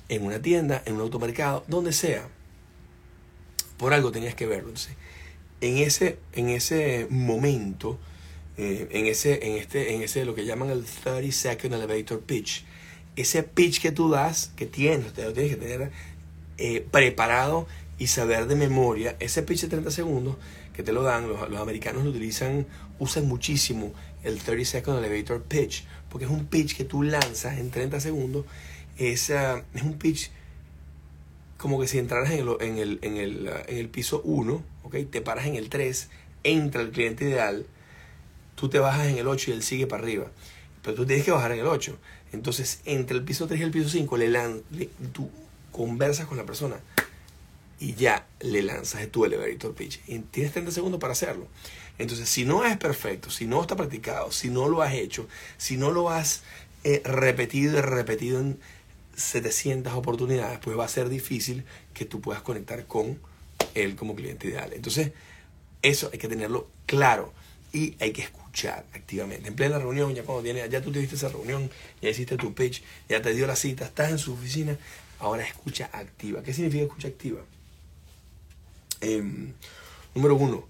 en 0.10 0.24
una 0.24 0.42
tienda, 0.42 0.82
en 0.86 0.96
un 0.96 1.02
automercado, 1.02 1.64
donde 1.68 1.94
sea. 1.94 2.28
Por 3.78 3.94
algo 3.94 4.12
tenías 4.12 4.36
que 4.36 4.46
verlo. 4.46 4.70
Entonces, 4.70 4.96
en 5.62 5.78
ese, 5.78 6.18
en 6.34 6.50
ese 6.50 7.08
momento, 7.10 8.00
eh, 8.58 8.88
en, 8.92 9.06
ese, 9.06 9.48
en, 9.48 9.58
este, 9.58 9.94
en 9.94 10.02
ese, 10.02 10.26
lo 10.26 10.36
que 10.36 10.46
llaman 10.46 10.70
el 10.70 10.84
30 10.84 11.32
Second 11.32 11.74
Elevator 11.76 12.20
Pitch, 12.22 12.66
ese 13.16 13.44
pitch 13.44 13.82
que 13.82 13.92
tú 13.92 14.10
das, 14.10 14.52
que 14.56 14.66
tienes, 14.66 15.14
te 15.14 15.24
lo 15.24 15.34
tienes 15.34 15.56
que 15.56 15.62
tener 15.62 15.92
eh, 16.58 16.86
preparado 16.92 17.68
y 17.98 18.08
saber 18.08 18.48
de 18.48 18.56
memoria, 18.56 19.16
ese 19.20 19.44
pitch 19.44 19.62
de 19.62 19.68
30 19.68 19.92
segundos 19.92 20.38
que 20.80 20.84
te 20.84 20.94
lo 20.94 21.04
dan, 21.04 21.28
los, 21.28 21.60
americanos 21.60 22.04
lo 22.06 22.10
utilizan, 22.10 22.66
usan 23.00 23.28
muchísimo 23.28 23.94
el 24.24 24.40
30 24.40 24.66
second 24.66 25.04
elevator 25.04 25.44
pitch, 25.44 25.86
porque 26.10 26.26
es 26.26 26.32
un 26.32 26.46
pitch 26.46 26.78
que 26.78 26.86
tú 26.86 27.04
lanzas 27.04 27.58
en 27.58 27.70
30 27.70 28.00
segundos, 28.00 28.46
es, 28.98 29.30
ah, 29.32 29.64
es 29.74 29.84
un 29.84 29.98
pitch 29.98 30.32
como 31.58 31.82
que 31.82 31.88
si 31.88 31.98
entraras 31.98 32.32
en 32.32 32.40
el, 32.40 32.56
en 32.62 32.78
el, 32.78 33.00
en 33.02 33.18
el, 33.18 33.50
en 33.68 33.78
el 33.78 33.90
piso 33.90 34.22
1, 34.24 34.64
¿okay? 34.84 35.04
te 35.04 35.22
paras 35.22 35.48
en 35.48 35.56
el 35.56 35.68
3, 35.68 36.10
entra 36.44 36.82
el 36.82 36.92
cliente 36.92 37.26
ideal, 37.26 37.66
tú 38.56 38.70
te 38.70 38.80
bajas 38.80 39.08
en 39.08 39.18
el 39.18 39.28
8 39.28 39.52
y 39.52 39.54
él 39.54 39.64
sigue 39.64 39.86
para 39.86 40.04
arriba 40.04 40.32
pero 40.82 40.96
tú 40.96 41.06
tienes 41.06 41.26
que 41.26 41.32
bajar 41.32 41.52
en 41.52 41.60
el 41.60 41.68
8. 41.68 41.98
Entonces, 42.32 42.82
entre 42.86 43.18
el 43.18 43.24
piso 43.24 43.48
3 43.48 43.60
y 43.60 43.64
el 43.64 43.72
piso 43.72 43.90
5, 43.90 44.18
le, 44.18 44.90
tú 45.12 45.30
conversas 45.72 46.26
con 46.28 46.38
la 46.38 46.46
persona 46.46 46.78
y 47.80 47.94
ya 47.96 48.26
le 48.40 48.62
lanzas 48.62 49.08
tu 49.10 49.26
elevator 49.26 49.74
pitch. 49.74 50.02
Y 50.08 50.20
tienes 50.20 50.54
30 50.54 50.72
segundos 50.72 51.00
para 51.00 51.14
hacerlo. 51.14 51.48
Entonces, 51.98 52.30
si 52.30 52.46
no 52.46 52.66
es 52.66 52.78
perfecto, 52.78 53.30
si 53.30 53.46
no 53.46 53.62
está 53.62 53.76
practicado, 53.76 54.32
si 54.32 54.50
no 54.50 54.68
lo 54.68 54.82
has 54.82 54.94
hecho, 54.94 55.28
si 55.58 55.78
no 55.78 55.92
lo 55.92 56.10
has 56.10 56.44
eh, 56.84 57.02
repetido 57.04 57.78
y 57.78 57.82
repetido 57.82 58.40
en 58.40 58.60
700 59.16 59.94
oportunidades, 59.94 60.60
pues 60.60 60.78
va 60.78 60.86
a 60.86 60.90
ser 60.90 61.10
difícil 61.10 61.66
que 61.94 62.06
tú 62.06 62.22
puedas 62.22 62.42
conectar 62.42 62.86
con 62.86 63.20
él 63.76 63.96
como 63.96 64.16
cliente 64.16 64.48
ideal. 64.48 64.72
Entonces, 64.74 65.12
eso 65.82 66.10
hay 66.12 66.20
que 66.20 66.30
tenerlo 66.30 66.70
claro 66.86 67.34
y 67.74 67.96
hay 68.00 68.12
que 68.12 68.22
escuchar 68.22 68.86
activamente. 68.94 69.50
En 69.50 69.56
plena 69.56 69.78
reunión, 69.78 70.16
ya 70.16 70.24
cuando 70.24 70.44
tienes, 70.44 70.70
ya 70.70 70.82
tú 70.82 70.92
tuviste 70.92 71.16
esa 71.16 71.28
reunión, 71.28 71.70
ya 72.02 72.10
hiciste 72.10 72.38
tu 72.38 72.54
pitch, 72.54 72.82
ya 73.10 73.22
te 73.22 73.34
dio 73.34 73.46
la 73.46 73.58
cita, 73.58 73.86
estás 73.86 74.10
en 74.10 74.18
su 74.18 74.34
oficina, 74.34 74.78
ahora 75.20 75.44
escucha 75.44 75.90
activa. 75.92 76.42
¿Qué 76.44 76.54
significa 76.54 76.86
escucha 76.86 77.10
activa? 77.10 77.42
Em, 79.02 79.54
número 80.16 80.36
uno, 80.36 80.68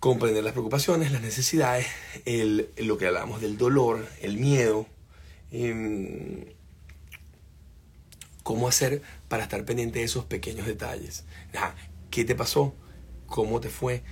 comprender 0.00 0.44
las 0.44 0.52
preocupaciones, 0.52 1.12
las 1.12 1.22
necesidades, 1.22 1.86
el, 2.24 2.70
lo 2.76 2.98
que 2.98 3.06
hablamos 3.06 3.40
del 3.40 3.58
dolor, 3.58 4.06
el 4.20 4.38
miedo. 4.38 4.86
Em, 5.50 6.56
cómo 8.46 8.68
hacer 8.68 9.02
para 9.28 9.42
estar 9.42 9.64
pendiente 9.64 9.98
de 9.98 10.04
esos 10.04 10.24
pequeños 10.24 10.68
detalles. 10.68 11.24
¿Qué 12.10 12.24
te 12.24 12.36
pasó? 12.36 12.76
¿Cómo 13.26 13.60
te 13.60 13.70
fue? 13.70 14.04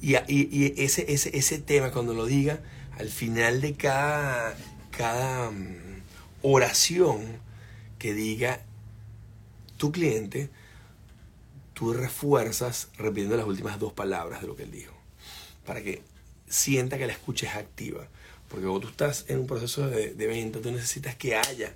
Y, 0.00 0.14
ese, 0.82 1.12
ese, 1.12 1.36
ese, 1.36 1.58
tema, 1.58 1.92
cuando 1.92 2.14
lo 2.14 2.24
diga, 2.24 2.62
al 2.98 3.10
final 3.10 3.60
de 3.60 3.74
cada, 3.74 4.56
cada 4.90 5.50
mm, 5.50 6.02
oración 6.40 7.20
que 7.98 8.14
diga 8.14 8.62
tu 9.76 9.92
cliente, 9.92 10.48
tú 11.82 11.92
refuerzas 11.92 12.90
repitiendo 12.96 13.36
las 13.36 13.44
últimas 13.44 13.80
dos 13.80 13.92
palabras 13.92 14.40
de 14.40 14.46
lo 14.46 14.54
que 14.54 14.62
él 14.62 14.70
dijo, 14.70 14.94
para 15.66 15.82
que 15.82 16.00
sienta 16.48 16.96
que 16.96 17.08
la 17.08 17.12
escucha 17.12 17.48
es 17.48 17.56
activa. 17.56 18.06
Porque 18.48 18.66
cuando 18.66 18.82
tú 18.82 18.88
estás 18.90 19.24
en 19.26 19.40
un 19.40 19.48
proceso 19.48 19.88
de, 19.88 20.14
de 20.14 20.26
venta, 20.28 20.60
tú 20.60 20.70
necesitas 20.70 21.16
que 21.16 21.34
haya 21.34 21.72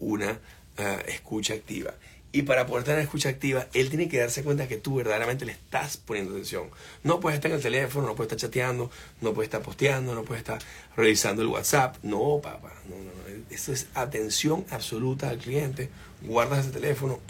una 0.00 0.32
uh, 0.32 1.08
escucha 1.08 1.54
activa. 1.54 1.94
Y 2.32 2.42
para 2.42 2.66
poder 2.66 2.82
tener 2.82 2.98
escucha 2.98 3.28
activa, 3.28 3.68
él 3.74 3.90
tiene 3.90 4.08
que 4.08 4.18
darse 4.18 4.42
cuenta 4.42 4.66
que 4.66 4.76
tú 4.76 4.96
verdaderamente 4.96 5.44
le 5.44 5.52
estás 5.52 5.98
poniendo 5.98 6.32
atención. 6.32 6.68
No 7.04 7.20
puedes 7.20 7.36
estar 7.36 7.52
en 7.52 7.58
el 7.58 7.62
teléfono, 7.62 8.08
no 8.08 8.16
puedes 8.16 8.32
estar 8.32 8.50
chateando, 8.50 8.90
no 9.20 9.34
puedes 9.34 9.46
estar 9.46 9.62
posteando, 9.62 10.16
no 10.16 10.24
puedes 10.24 10.40
estar 10.40 10.58
revisando 10.96 11.42
el 11.42 11.48
WhatsApp. 11.48 11.98
No, 12.02 12.40
papá, 12.42 12.72
no, 12.88 12.96
no, 12.96 13.04
no. 13.04 13.44
Eso 13.50 13.72
es 13.72 13.86
atención 13.94 14.66
absoluta 14.70 15.28
al 15.28 15.38
cliente. 15.38 15.90
Guardas 16.22 16.66
ese 16.66 16.72
teléfono 16.72 17.20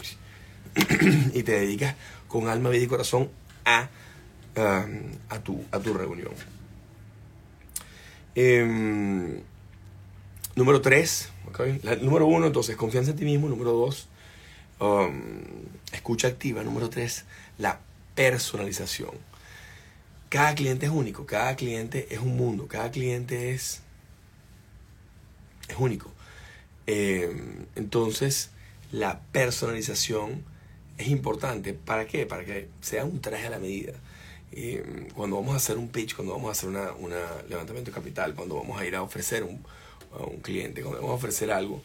y 1.33 1.43
te 1.43 1.51
dedicas 1.53 1.95
con 2.27 2.47
alma, 2.47 2.69
vida 2.69 2.83
y 2.83 2.87
corazón 2.87 3.29
a, 3.65 3.89
a, 4.55 5.39
tu, 5.43 5.63
a 5.71 5.79
tu 5.79 5.93
reunión. 5.93 6.33
Em, 8.35 9.41
número 10.55 10.81
tres, 10.81 11.29
número 12.01 12.25
uno, 12.27 12.47
entonces, 12.47 12.75
confianza 12.75 13.11
en 13.11 13.17
ti 13.17 13.25
mismo. 13.25 13.47
Número 13.47 13.71
dos, 13.71 14.07
um, 14.79 15.41
escucha 15.91 16.27
activa. 16.27 16.63
Número 16.63 16.89
tres, 16.89 17.25
la 17.57 17.79
personalización. 18.15 19.11
Cada 20.29 20.55
cliente 20.55 20.87
es 20.87 20.91
único, 20.91 21.25
cada 21.25 21.55
cliente 21.55 22.07
es 22.13 22.19
un 22.19 22.35
mundo, 22.35 22.67
cada 22.67 22.91
cliente 22.91 23.53
es, 23.53 23.81
es 25.69 25.75
único. 25.77 26.11
Em, 26.87 27.65
entonces, 27.75 28.49
la 28.91 29.21
personalización 29.31 30.43
es 30.97 31.07
importante. 31.07 31.73
¿Para 31.73 32.05
qué? 32.05 32.25
Para 32.25 32.45
que 32.45 32.67
sea 32.81 33.05
un 33.05 33.21
traje 33.21 33.47
a 33.47 33.49
la 33.49 33.59
medida. 33.59 33.93
Em, 34.51 35.09
cuando 35.09 35.35
vamos 35.35 35.53
a 35.53 35.57
hacer 35.57 35.77
un 35.77 35.89
pitch, 35.89 36.15
cuando 36.15 36.33
vamos 36.33 36.49
a 36.49 36.51
hacer 36.51 36.69
un 36.69 37.11
levantamiento 37.49 37.91
de 37.91 37.95
capital, 37.95 38.33
cuando 38.35 38.55
vamos 38.55 38.79
a 38.79 38.85
ir 38.85 38.95
a 38.95 39.01
ofrecer 39.01 39.43
un, 39.43 39.63
a 40.17 40.23
un 40.23 40.39
cliente, 40.39 40.81
cuando 40.81 41.01
vamos 41.01 41.13
a 41.13 41.15
ofrecer 41.15 41.51
algo, 41.51 41.81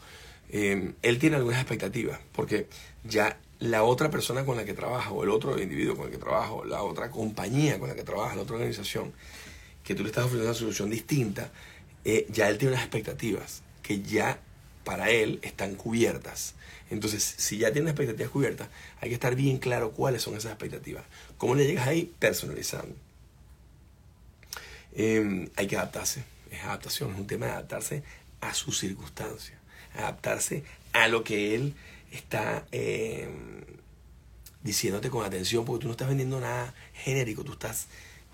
eh, 0.51 0.93
él 1.03 1.19
tiene 1.19 1.37
algunas 1.37 1.61
expectativas, 1.61 2.21
porque 2.33 2.67
ya 3.05 3.39
la 3.59 3.83
otra 3.83 4.11
persona 4.11 4.45
con 4.45 4.57
la 4.57 4.65
que 4.65 4.75
trabaja, 4.75 5.11
o 5.11 5.23
el 5.23 5.31
otro 5.31 5.61
individuo 5.61 5.97
con 5.97 6.07
el 6.07 6.13
que 6.13 6.19
trabaja, 6.19 6.53
la 6.67 6.83
otra 6.83 7.11
compañía 7.11 7.79
con 7.79 7.89
la 7.89 7.95
que 7.95 8.05
trabaja, 8.05 8.37
la 8.37 8.43
otra 8.43 8.57
organización, 8.57 9.13
que 9.85 9.95
tú 9.95 10.03
le 10.03 10.09
estás 10.09 10.25
ofreciendo 10.25 10.51
una 10.51 10.59
solución 10.59 10.91
distinta, 10.91 11.51
eh, 12.05 12.27
ya 12.31 12.49
él 12.49 12.59
tiene 12.59 12.75
unas 12.75 12.85
expectativas 12.85 13.63
que 13.83 14.03
ya 14.03 14.41
para 14.85 15.11
él 15.11 15.39
están 15.43 15.75
cubiertas. 15.75 16.55
Entonces, 16.91 17.23
si 17.23 17.59
ya 17.59 17.73
tiene 17.73 17.91
expectativas 17.91 18.31
cubiertas, 18.31 18.69
hay 19.01 19.09
que 19.09 19.15
estar 19.15 19.35
bien 19.35 19.59
claro 19.59 19.93
cuáles 19.93 20.23
son 20.23 20.37
esas 20.37 20.53
expectativas. 20.53 21.05
¿Cómo 21.39 21.55
le 21.55 21.67
llegas 21.67 21.87
ahí? 21.87 22.13
Personalizando. 22.19 22.95
Eh, 24.93 25.49
hay 25.57 25.67
que 25.67 25.77
adaptarse 25.77 26.25
es 26.51 26.65
adaptación, 26.65 27.13
es 27.13 27.19
un 27.19 27.27
tema 27.27 27.47
de 27.47 27.53
adaptarse 27.53 28.03
a 28.41 28.55
sus 28.55 28.79
circunstancias, 28.79 29.59
adaptarse 29.95 30.65
a 30.93 31.09
lo 31.09 31.25
que 31.25 31.55
él 31.55 31.75
está 32.11 32.67
eh, 32.73 33.29
diciéndote 34.63 35.11
con 35.11 35.25
atención, 35.25 35.65
porque 35.65 35.83
tú 35.83 35.87
no 35.87 35.93
estás 35.93 36.09
vendiendo 36.09 36.41
nada 36.41 36.75
genérico, 36.93 37.45
tú 37.45 37.53
estás 37.53 37.87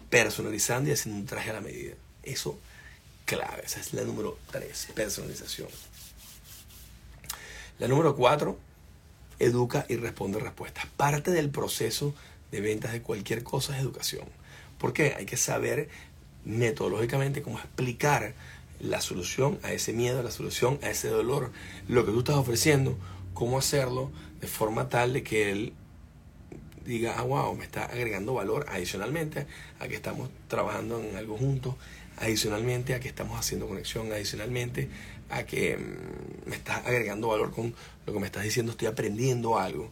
personalizando 0.08 0.88
y 0.88 0.92
haciendo 0.92 1.20
un 1.20 1.26
traje 1.26 1.50
a 1.50 1.54
la 1.54 1.60
medida. 1.60 1.94
Eso, 2.22 2.58
clave, 3.24 3.62
esa 3.64 3.80
es 3.80 3.92
la 3.92 4.02
número 4.02 4.38
3, 4.50 4.88
personalización. 4.94 5.68
La 7.78 7.88
número 7.88 8.16
4, 8.16 8.58
educa 9.38 9.84
y 9.88 9.96
responde 9.96 10.40
respuestas. 10.40 10.86
Parte 10.96 11.30
del 11.30 11.50
proceso 11.50 12.14
de 12.50 12.60
ventas 12.60 12.92
de 12.92 13.02
cualquier 13.02 13.42
cosa 13.42 13.76
es 13.76 13.82
educación. 13.82 14.24
¿Por 14.78 14.92
qué? 14.92 15.14
Hay 15.16 15.26
que 15.26 15.36
saber 15.36 15.88
metodológicamente 16.44 17.42
cómo 17.42 17.58
explicar 17.58 18.34
la 18.80 19.00
solución 19.00 19.58
a 19.62 19.72
ese 19.72 19.92
miedo, 19.92 20.22
la 20.22 20.30
solución 20.30 20.78
a 20.82 20.90
ese 20.90 21.08
dolor, 21.08 21.50
lo 21.88 22.06
que 22.06 22.12
tú 22.12 22.20
estás 22.20 22.36
ofreciendo, 22.36 22.96
cómo 23.34 23.58
hacerlo 23.58 24.10
de 24.40 24.46
forma 24.46 24.88
tal 24.88 25.12
de 25.12 25.22
que 25.22 25.50
él 25.50 25.72
diga, 26.86 27.16
ah, 27.18 27.22
wow, 27.22 27.54
me 27.54 27.64
está 27.64 27.84
agregando 27.84 28.34
valor 28.34 28.66
adicionalmente 28.68 29.46
a 29.80 29.88
que 29.88 29.96
estamos 29.96 30.30
trabajando 30.48 31.00
en 31.00 31.16
algo 31.16 31.36
juntos, 31.36 31.74
adicionalmente 32.18 32.94
a 32.94 33.00
que 33.00 33.08
estamos 33.08 33.38
haciendo 33.38 33.66
conexión, 33.66 34.12
adicionalmente 34.12 34.88
a 35.30 35.44
que 35.44 35.76
mm, 35.76 36.48
me 36.48 36.56
estás 36.56 36.86
agregando 36.86 37.28
valor 37.28 37.52
con 37.52 37.74
lo 38.06 38.12
que 38.12 38.20
me 38.20 38.26
estás 38.26 38.44
diciendo, 38.44 38.72
estoy 38.72 38.88
aprendiendo 38.88 39.58
algo 39.58 39.90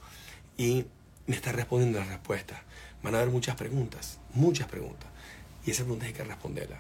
y 0.57 0.87
me 1.27 1.37
estás 1.37 1.55
respondiendo 1.55 1.99
las 1.99 2.09
respuestas. 2.09 2.61
Van 3.03 3.15
a 3.15 3.19
haber 3.19 3.31
muchas 3.31 3.57
preguntas, 3.57 4.19
muchas 4.33 4.69
preguntas. 4.69 5.09
Y 5.67 5.71
esa 5.71 5.83
pregunta 5.83 6.07
hay 6.07 6.13
que 6.13 6.25
responderla. 6.25 6.79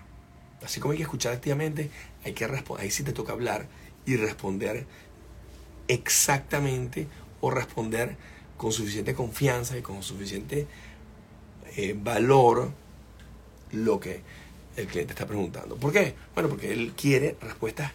Así 0.62 0.80
como 0.80 0.92
hay 0.92 0.99
que 0.99 1.04
escuchar 1.04 1.34
activamente, 1.34 1.90
hay 2.25 2.32
que 2.32 2.46
responder. 2.46 2.84
Ahí 2.84 2.90
sí 2.90 3.02
te 3.02 3.12
toca 3.12 3.32
hablar 3.32 3.66
y 4.06 4.16
responder 4.16 4.87
exactamente 5.88 7.06
o 7.40 7.50
responder 7.50 8.16
con 8.56 8.73
suficiente 8.73 9.14
confianza 9.14 9.76
y 9.76 9.82
con 9.82 10.02
suficiente 10.02 10.66
eh, 11.76 11.94
valor 11.99 12.70
lo 13.73 14.00
que 14.00 14.23
el 14.76 14.87
cliente 14.87 15.12
está 15.12 15.26
preguntando. 15.26 15.76
¿Por 15.76 15.92
qué? 15.92 16.14
Bueno, 16.34 16.49
porque 16.49 16.73
él 16.73 16.94
quiere 16.96 17.37
respuestas 17.40 17.92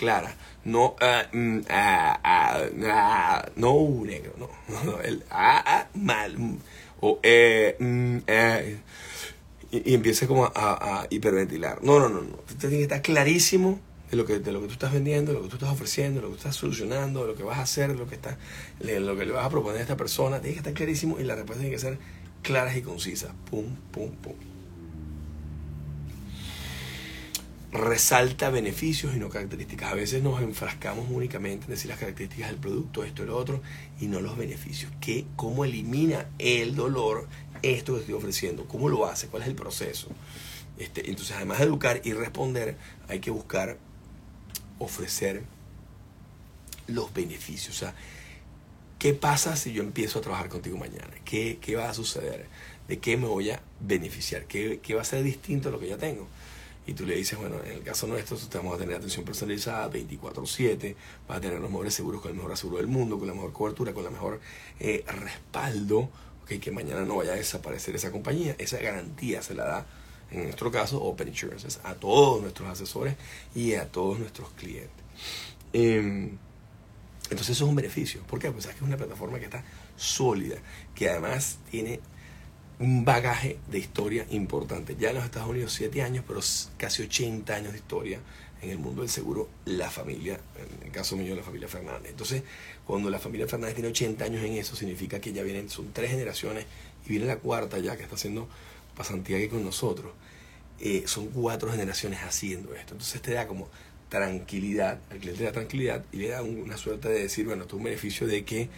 claras. 0.00 0.34
No, 0.64 0.96
uh, 1.00 1.36
mm, 1.36 1.60
ah, 1.68 2.20
ah, 2.24 2.62
ah, 2.84 3.48
no 3.56 4.02
negro, 4.04 4.32
no, 4.38 5.00
el 5.04 5.22
mal, 5.94 6.36
o 7.00 7.20
eh, 7.22 7.76
mm, 7.78 8.16
eh, 8.26 8.78
y, 9.70 9.94
y 9.94 10.26
como 10.26 10.46
a, 10.46 11.06
hiperventilar. 11.10 11.82
No, 11.84 12.00
no, 12.00 12.08
no, 12.08 12.22
no. 12.22 12.38
Usted 12.48 12.68
tiene 12.68 12.76
que 12.78 12.82
estar 12.84 13.02
clarísimo 13.02 13.78
de 14.10 14.16
lo, 14.16 14.24
que, 14.24 14.38
de 14.38 14.52
lo 14.52 14.60
que 14.62 14.68
tú 14.68 14.72
estás 14.72 14.92
vendiendo, 14.92 15.32
de 15.32 15.38
lo 15.38 15.44
que 15.44 15.50
tú 15.50 15.56
estás 15.56 15.70
ofreciendo, 15.70 16.20
de 16.20 16.22
lo 16.22 16.28
que 16.28 16.40
tú 16.40 16.48
estás 16.48 16.56
solucionando, 16.56 17.20
de 17.20 17.28
lo 17.28 17.36
que 17.36 17.42
vas 17.42 17.58
a 17.58 17.62
hacer, 17.62 17.92
de 17.92 17.98
lo 17.98 18.08
que, 18.08 18.14
está, 18.14 18.38
lo 18.80 19.16
que 19.16 19.26
le 19.26 19.32
vas 19.32 19.44
a 19.44 19.50
proponer 19.50 19.78
a 19.80 19.82
esta 19.82 19.98
persona. 19.98 20.40
Tiene 20.40 20.54
que 20.54 20.60
estar 20.60 20.72
clarísimo 20.72 21.20
y 21.20 21.24
la 21.24 21.34
respuesta 21.34 21.60
tiene 21.60 21.76
que 21.76 21.80
ser 21.80 21.98
claras 22.42 22.74
y 22.74 22.82
concisas. 22.82 23.32
Pum, 23.50 23.66
pum, 23.92 24.10
pum. 24.12 24.49
Resalta 27.72 28.50
beneficios 28.50 29.14
y 29.14 29.18
no 29.18 29.28
características. 29.28 29.92
A 29.92 29.94
veces 29.94 30.22
nos 30.22 30.42
enfrascamos 30.42 31.06
únicamente 31.08 31.66
en 31.66 31.70
decir 31.70 31.88
las 31.88 32.00
características 32.00 32.50
del 32.50 32.58
producto, 32.58 33.04
esto 33.04 33.22
y 33.22 33.26
lo 33.26 33.36
otro, 33.36 33.62
y 34.00 34.06
no 34.06 34.20
los 34.20 34.36
beneficios. 34.36 34.90
¿Qué, 35.00 35.24
¿Cómo 35.36 35.64
elimina 35.64 36.26
el 36.38 36.74
dolor 36.74 37.28
esto 37.62 37.94
que 37.94 38.00
estoy 38.00 38.14
ofreciendo, 38.14 38.66
cómo 38.66 38.88
lo 38.88 39.06
hace, 39.06 39.28
cuál 39.28 39.42
es 39.42 39.48
el 39.48 39.54
proceso. 39.54 40.08
Este, 40.78 41.10
entonces, 41.10 41.36
además 41.36 41.58
de 41.58 41.64
educar 41.64 42.00
y 42.04 42.12
responder, 42.12 42.76
hay 43.08 43.20
que 43.20 43.30
buscar 43.30 43.76
ofrecer 44.78 45.42
los 46.86 47.12
beneficios. 47.12 47.76
O 47.76 47.78
sea, 47.78 47.94
¿qué 48.98 49.12
pasa 49.12 49.56
si 49.56 49.72
yo 49.72 49.82
empiezo 49.82 50.18
a 50.18 50.22
trabajar 50.22 50.48
contigo 50.48 50.78
mañana? 50.78 51.12
¿Qué, 51.24 51.58
qué 51.60 51.76
va 51.76 51.90
a 51.90 51.94
suceder? 51.94 52.46
¿De 52.88 52.98
qué 52.98 53.16
me 53.16 53.26
voy 53.26 53.50
a 53.50 53.62
beneficiar? 53.80 54.46
¿Qué, 54.46 54.80
¿Qué, 54.82 54.94
va 54.94 55.02
a 55.02 55.04
ser 55.04 55.22
distinto 55.22 55.68
a 55.68 55.72
lo 55.72 55.78
que 55.78 55.88
ya 55.88 55.98
tengo? 55.98 56.26
Y 56.86 56.94
tú 56.94 57.06
le 57.06 57.14
dices, 57.14 57.38
bueno, 57.38 57.56
en 57.64 57.72
el 57.72 57.82
caso 57.82 58.06
nuestro, 58.06 58.36
te 58.36 58.58
vamos 58.58 58.74
a 58.74 58.78
tener 58.78 58.96
atención 58.96 59.24
personalizada 59.24 59.90
24/7, 59.90 60.96
vas 61.28 61.38
a 61.38 61.40
tener 61.40 61.60
los 61.60 61.70
mejores 61.70 61.94
seguros 61.94 62.20
con 62.20 62.30
el 62.30 62.36
mejor 62.36 62.52
aseguro 62.52 62.78
del 62.78 62.86
mundo, 62.86 63.18
con 63.18 63.28
la 63.28 63.34
mejor 63.34 63.52
cobertura, 63.52 63.92
con 63.92 64.04
la 64.04 64.10
mejor 64.10 64.40
eh, 64.78 65.04
respaldo, 65.06 66.08
okay, 66.42 66.58
que 66.58 66.70
mañana 66.70 67.02
no 67.02 67.16
vaya 67.16 67.32
a 67.32 67.36
desaparecer 67.36 67.94
esa 67.94 68.10
compañía. 68.10 68.56
Esa 68.58 68.78
garantía 68.78 69.42
se 69.42 69.54
la 69.54 69.64
da, 69.64 69.86
en 70.30 70.44
nuestro 70.44 70.70
caso, 70.70 71.02
Open 71.02 71.28
Insurances, 71.28 71.80
a 71.84 71.94
todos 71.94 72.40
nuestros 72.40 72.68
asesores 72.68 73.14
y 73.54 73.74
a 73.74 73.90
todos 73.90 74.18
nuestros 74.18 74.50
clientes. 74.50 74.90
Em, 75.72 76.38
entonces 77.24 77.50
eso 77.50 77.64
es 77.64 77.70
un 77.70 77.76
beneficio. 77.76 78.22
¿Por 78.22 78.40
qué? 78.40 78.50
Pues 78.50 78.64
es 78.64 78.72
que 78.72 78.78
es 78.78 78.82
una 78.82 78.96
plataforma 78.96 79.38
que 79.38 79.44
está 79.44 79.62
sólida, 79.96 80.56
que 80.94 81.08
además 81.08 81.58
tiene 81.70 82.00
un 82.80 83.04
bagaje 83.04 83.58
de 83.70 83.78
historia 83.78 84.26
importante. 84.30 84.96
Ya 84.98 85.10
en 85.10 85.16
los 85.16 85.24
Estados 85.24 85.50
Unidos 85.50 85.72
7 85.74 86.02
años, 86.02 86.24
pero 86.26 86.40
casi 86.78 87.02
80 87.02 87.54
años 87.54 87.72
de 87.72 87.78
historia 87.78 88.20
en 88.62 88.70
el 88.70 88.78
mundo 88.78 89.02
del 89.02 89.10
seguro, 89.10 89.48
la 89.66 89.90
familia, 89.90 90.40
en 90.56 90.86
el 90.86 90.90
caso 90.90 91.16
mío, 91.16 91.34
la 91.34 91.42
familia 91.42 91.68
Fernández. 91.68 92.10
Entonces, 92.10 92.42
cuando 92.86 93.10
la 93.10 93.18
familia 93.18 93.46
Fernández 93.46 93.74
tiene 93.74 93.90
80 93.90 94.24
años 94.24 94.42
en 94.42 94.54
eso, 94.54 94.76
significa 94.76 95.20
que 95.20 95.32
ya 95.32 95.42
vienen, 95.42 95.68
son 95.68 95.92
tres 95.92 96.10
generaciones 96.10 96.64
y 97.06 97.10
viene 97.10 97.26
la 97.26 97.36
cuarta 97.36 97.78
ya 97.78 97.96
que 97.96 98.02
está 98.02 98.14
haciendo 98.14 98.48
pasantía 98.96 99.36
aquí 99.36 99.48
con 99.48 99.62
nosotros. 99.62 100.12
Eh, 100.80 101.02
son 101.06 101.26
cuatro 101.28 101.70
generaciones 101.70 102.20
haciendo 102.22 102.74
esto. 102.74 102.94
Entonces 102.94 103.20
te 103.20 103.32
da 103.32 103.46
como 103.46 103.68
tranquilidad, 104.08 105.00
al 105.10 105.18
cliente 105.18 105.40
le 105.40 105.46
da 105.46 105.52
tranquilidad 105.52 106.04
y 106.12 106.16
le 106.16 106.28
da 106.28 106.42
una 106.42 106.78
suerte 106.78 107.10
de 107.10 107.20
decir, 107.20 107.44
bueno, 107.44 107.62
esto 107.62 107.76
es 107.76 107.78
un 107.78 107.84
beneficio 107.84 108.26
de 108.26 108.44
que 108.44 108.70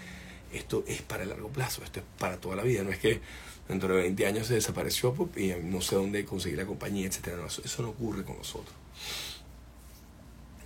esto 0.53 0.85
es 0.87 1.03
para 1.03 1.23
el 1.23 1.31
largo 1.31 1.49
plazo, 1.49 1.83
esto 1.85 2.01
es 2.01 2.07
para 2.19 2.37
toda 2.37 2.57
la 2.57 2.63
vida, 2.63 2.83
no 2.83 2.91
es 2.91 2.99
que 2.99 3.21
dentro 3.69 3.95
de 3.95 4.03
20 4.03 4.27
años 4.27 4.47
se 4.47 4.55
desapareció 4.55 5.15
pues, 5.15 5.31
y 5.37 5.55
no 5.63 5.81
sé 5.81 5.97
dónde 5.97 6.25
conseguir 6.25 6.59
la 6.59 6.67
compañía, 6.67 7.07
etcétera. 7.07 7.47
eso, 7.47 7.83
no 7.83 7.91
ocurre 7.91 8.25
con 8.25 8.37
nosotros. 8.39 8.75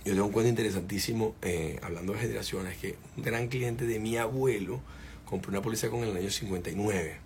Yo 0.05 0.13
tengo 0.13 0.27
un 0.27 0.31
cuento 0.31 0.49
interesantísimo, 0.49 1.35
eh, 1.41 1.79
hablando 1.81 2.13
de 2.13 2.19
generaciones, 2.19 2.77
que 2.77 2.95
un 3.17 3.23
gran 3.23 3.47
cliente 3.49 3.85
de 3.85 3.99
mi 3.99 4.17
abuelo 4.17 4.79
compró 5.25 5.51
una 5.51 5.61
póliza 5.61 5.89
con 5.89 6.03
el 6.03 6.15
año 6.15 6.29
59. 6.29 7.17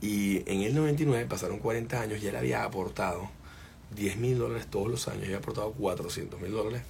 Y 0.00 0.50
en 0.50 0.62
el 0.62 0.74
99 0.74 1.26
pasaron 1.26 1.58
40 1.58 2.00
años, 2.00 2.22
ya 2.22 2.32
le 2.32 2.38
había 2.38 2.64
aportado 2.64 3.30
10 3.94 4.16
mil 4.16 4.38
dólares 4.38 4.66
todos 4.70 4.88
los 4.88 5.08
años, 5.08 5.24
había 5.24 5.38
aportado 5.38 5.72
400 5.72 6.40
mil 6.40 6.52
dólares 6.52 6.82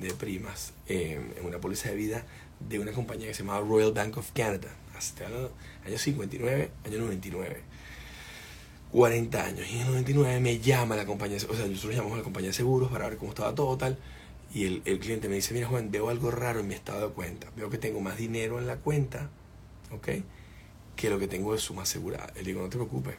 de 0.00 0.12
primas 0.14 0.72
eh, 0.86 1.20
en 1.36 1.46
una 1.46 1.58
póliza 1.58 1.90
de 1.90 1.96
vida 1.96 2.24
de 2.68 2.78
una 2.78 2.92
compañía 2.92 3.28
que 3.28 3.34
se 3.34 3.42
llamaba 3.42 3.60
Royal 3.66 3.92
Bank 3.92 4.16
of 4.16 4.32
Canada 4.32 4.68
hasta 4.98 5.26
año 5.26 5.96
59, 5.96 6.70
año 6.84 6.98
99. 6.98 7.62
40 8.92 9.44
años. 9.44 9.66
Y 9.70 9.76
en 9.76 9.80
el 9.82 9.86
99 9.88 10.40
me 10.40 10.58
llama 10.58 10.96
la 10.96 11.06
compañía, 11.06 11.36
o 11.36 11.54
sea, 11.54 11.66
nosotros 11.66 11.94
llamamos 11.94 12.14
a 12.14 12.18
la 12.18 12.24
compañía 12.24 12.50
de 12.50 12.54
seguros 12.54 12.90
para 12.90 13.08
ver 13.08 13.18
cómo 13.18 13.30
estaba 13.30 13.54
todo. 13.54 13.78
Y 14.52 14.64
el, 14.64 14.82
el, 14.86 14.98
cliente 14.98 15.28
me 15.28 15.36
dice, 15.36 15.52
mira 15.52 15.68
Juan, 15.68 15.90
veo 15.90 16.08
algo 16.08 16.30
raro 16.30 16.60
en 16.60 16.68
mi 16.68 16.74
estado 16.74 17.08
de 17.08 17.14
cuenta. 17.14 17.48
Veo 17.56 17.68
que 17.68 17.78
tengo 17.78 18.00
más 18.00 18.16
dinero 18.16 18.58
en 18.58 18.66
la 18.66 18.76
cuenta, 18.76 19.30
¿ok? 19.92 20.08
Que 20.96 21.10
lo 21.10 21.18
que 21.18 21.28
tengo 21.28 21.52
de 21.52 21.58
suma 21.58 21.82
asegurada. 21.82 22.32
Le 22.34 22.42
digo, 22.42 22.62
no 22.62 22.68
te 22.68 22.76
preocupes. 22.76 23.16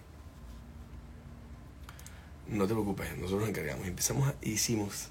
No 2.47 2.65
te 2.65 2.73
preocupes, 2.73 3.15
nosotros 3.17 3.41
nos 3.41 3.49
encargamos. 3.49 3.87
Empezamos, 3.87 4.27
a, 4.27 4.35
hicimos 4.41 5.09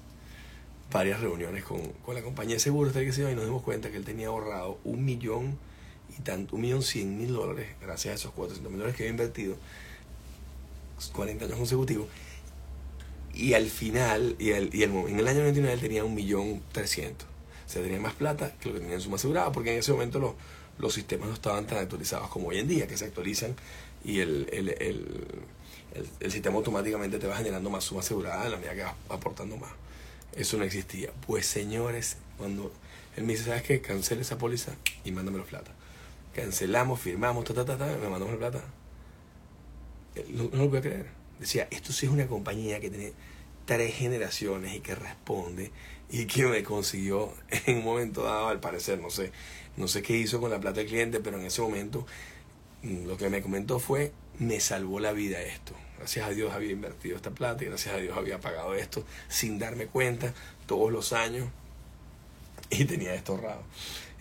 varias 0.91 1.21
reuniones 1.21 1.63
con, 1.63 1.79
con 2.05 2.15
la 2.15 2.21
compañía 2.21 2.55
de 2.55 2.59
seguros, 2.59 2.91
tal 2.91 3.05
que 3.05 3.21
y 3.21 3.35
nos 3.35 3.45
dimos 3.45 3.63
cuenta 3.63 3.89
que 3.89 3.95
él 3.95 4.03
tenía 4.03 4.27
ahorrado 4.27 4.77
un 4.83 5.05
millón 5.05 5.57
y 6.19 6.23
tanto, 6.23 6.55
un 6.55 6.61
millón 6.61 6.83
cien 6.83 7.17
mil 7.17 7.33
dólares, 7.33 7.67
gracias 7.81 8.11
a 8.11 8.15
esos 8.15 8.31
400 8.33 8.71
mil 8.71 8.79
dólares 8.79 8.97
que 8.97 9.03
había 9.03 9.11
invertido, 9.11 9.55
40 11.13 11.45
años 11.45 11.57
consecutivos, 11.57 12.07
y 13.33 13.53
al 13.53 13.67
final, 13.69 14.35
y, 14.37 14.51
el, 14.51 14.73
y 14.73 14.83
el, 14.83 14.91
en 14.91 15.19
el 15.19 15.27
año 15.27 15.39
99 15.39 15.73
él 15.73 15.79
tenía 15.79 16.03
un 16.03 16.15
millón 16.15 16.61
trescientos. 16.71 17.27
O 17.67 17.71
tenía 17.71 17.99
más 17.99 18.13
plata 18.13 18.53
que 18.59 18.69
lo 18.69 18.73
que 18.73 18.81
tenía 18.81 18.95
en 18.95 19.01
suma 19.01 19.15
asegurada, 19.15 19.51
porque 19.51 19.71
en 19.71 19.79
ese 19.79 19.91
momento 19.91 20.19
los, 20.19 20.33
los 20.79 20.93
sistemas 20.93 21.27
no 21.27 21.35
estaban 21.35 21.67
tan 21.67 21.77
actualizados 21.77 22.27
como 22.29 22.47
hoy 22.47 22.57
en 22.57 22.67
día, 22.67 22.87
que 22.87 22.97
se 22.97 23.05
actualizan 23.05 23.55
y 24.03 24.19
el, 24.19 24.49
el, 24.51 24.69
el, 24.69 25.05
el 26.19 26.31
sistema 26.31 26.57
automáticamente 26.57 27.19
te 27.19 27.27
va 27.27 27.37
generando 27.37 27.69
más 27.69 27.83
suma 27.83 28.01
asegurada 28.01 28.45
en 28.45 28.51
la 28.51 28.57
medida 28.57 28.73
que 28.73 28.83
vas 28.83 28.95
aportando 29.09 29.55
más. 29.57 29.71
Eso 30.35 30.57
no 30.57 30.63
existía. 30.63 31.11
Pues 31.27 31.45
señores, 31.45 32.17
cuando 32.37 32.71
él 33.15 33.23
me 33.23 33.33
dice, 33.33 33.45
¿sabes 33.45 33.61
qué? 33.61 33.81
Cancele 33.81 34.21
esa 34.21 34.37
póliza 34.37 34.73
y 35.05 35.11
mándame 35.11 35.37
los 35.37 35.47
plata 35.47 35.71
cancelamos, 36.39 36.99
firmamos, 36.99 37.43
ta, 37.43 37.53
ta, 37.53 37.65
ta, 37.65 37.77
ta, 37.77 37.85
me 37.85 38.09
mandamos 38.09 38.31
la 38.31 38.37
plata. 38.37 38.63
Eh, 40.15 40.25
no, 40.29 40.43
lo 40.43 40.69
puedo 40.69 40.81
creer. 40.81 41.07
Decía, 41.39 41.67
esto 41.71 41.91
sí 41.93 42.05
es 42.05 42.11
una 42.11 42.27
compañía 42.27 42.79
que 42.79 42.89
tiene 42.89 43.13
tres 43.65 43.93
generaciones 43.95 44.75
y 44.75 44.79
que 44.79 44.95
responde 44.95 45.71
y 46.09 46.25
que 46.25 46.45
me 46.45 46.63
consiguió 46.63 47.33
en 47.65 47.77
un 47.77 47.83
momento 47.83 48.23
dado, 48.23 48.47
al 48.47 48.59
parecer, 48.59 48.99
no 48.99 49.09
sé, 49.09 49.31
no 49.77 49.87
sé 49.87 50.01
qué 50.01 50.17
hizo 50.17 50.39
con 50.39 50.51
la 50.51 50.59
plata 50.59 50.79
del 50.79 50.87
cliente, 50.87 51.19
pero 51.19 51.37
en 51.37 51.45
ese 51.45 51.61
momento 51.61 52.05
mm, 52.83 53.05
lo 53.05 53.17
que 53.17 53.29
me 53.29 53.41
comentó 53.41 53.79
fue, 53.79 54.11
me 54.39 54.59
salvó 54.59 54.99
la 54.99 55.11
vida 55.11 55.41
esto. 55.41 55.73
Gracias 55.97 56.25
a 56.25 56.29
Dios 56.31 56.53
había 56.53 56.71
invertido 56.71 57.17
esta 57.17 57.31
plata 57.31 57.63
y 57.63 57.67
gracias 57.67 57.95
a 57.95 57.97
Dios 57.97 58.17
había 58.17 58.39
pagado 58.39 58.73
esto 58.73 59.03
sin 59.27 59.59
darme 59.59 59.87
cuenta 59.87 60.33
todos 60.65 60.91
los 60.91 61.11
años 61.11 61.49
y 62.69 62.85
tenía 62.85 63.13
esto 63.13 63.33
ahorrado. 63.33 63.63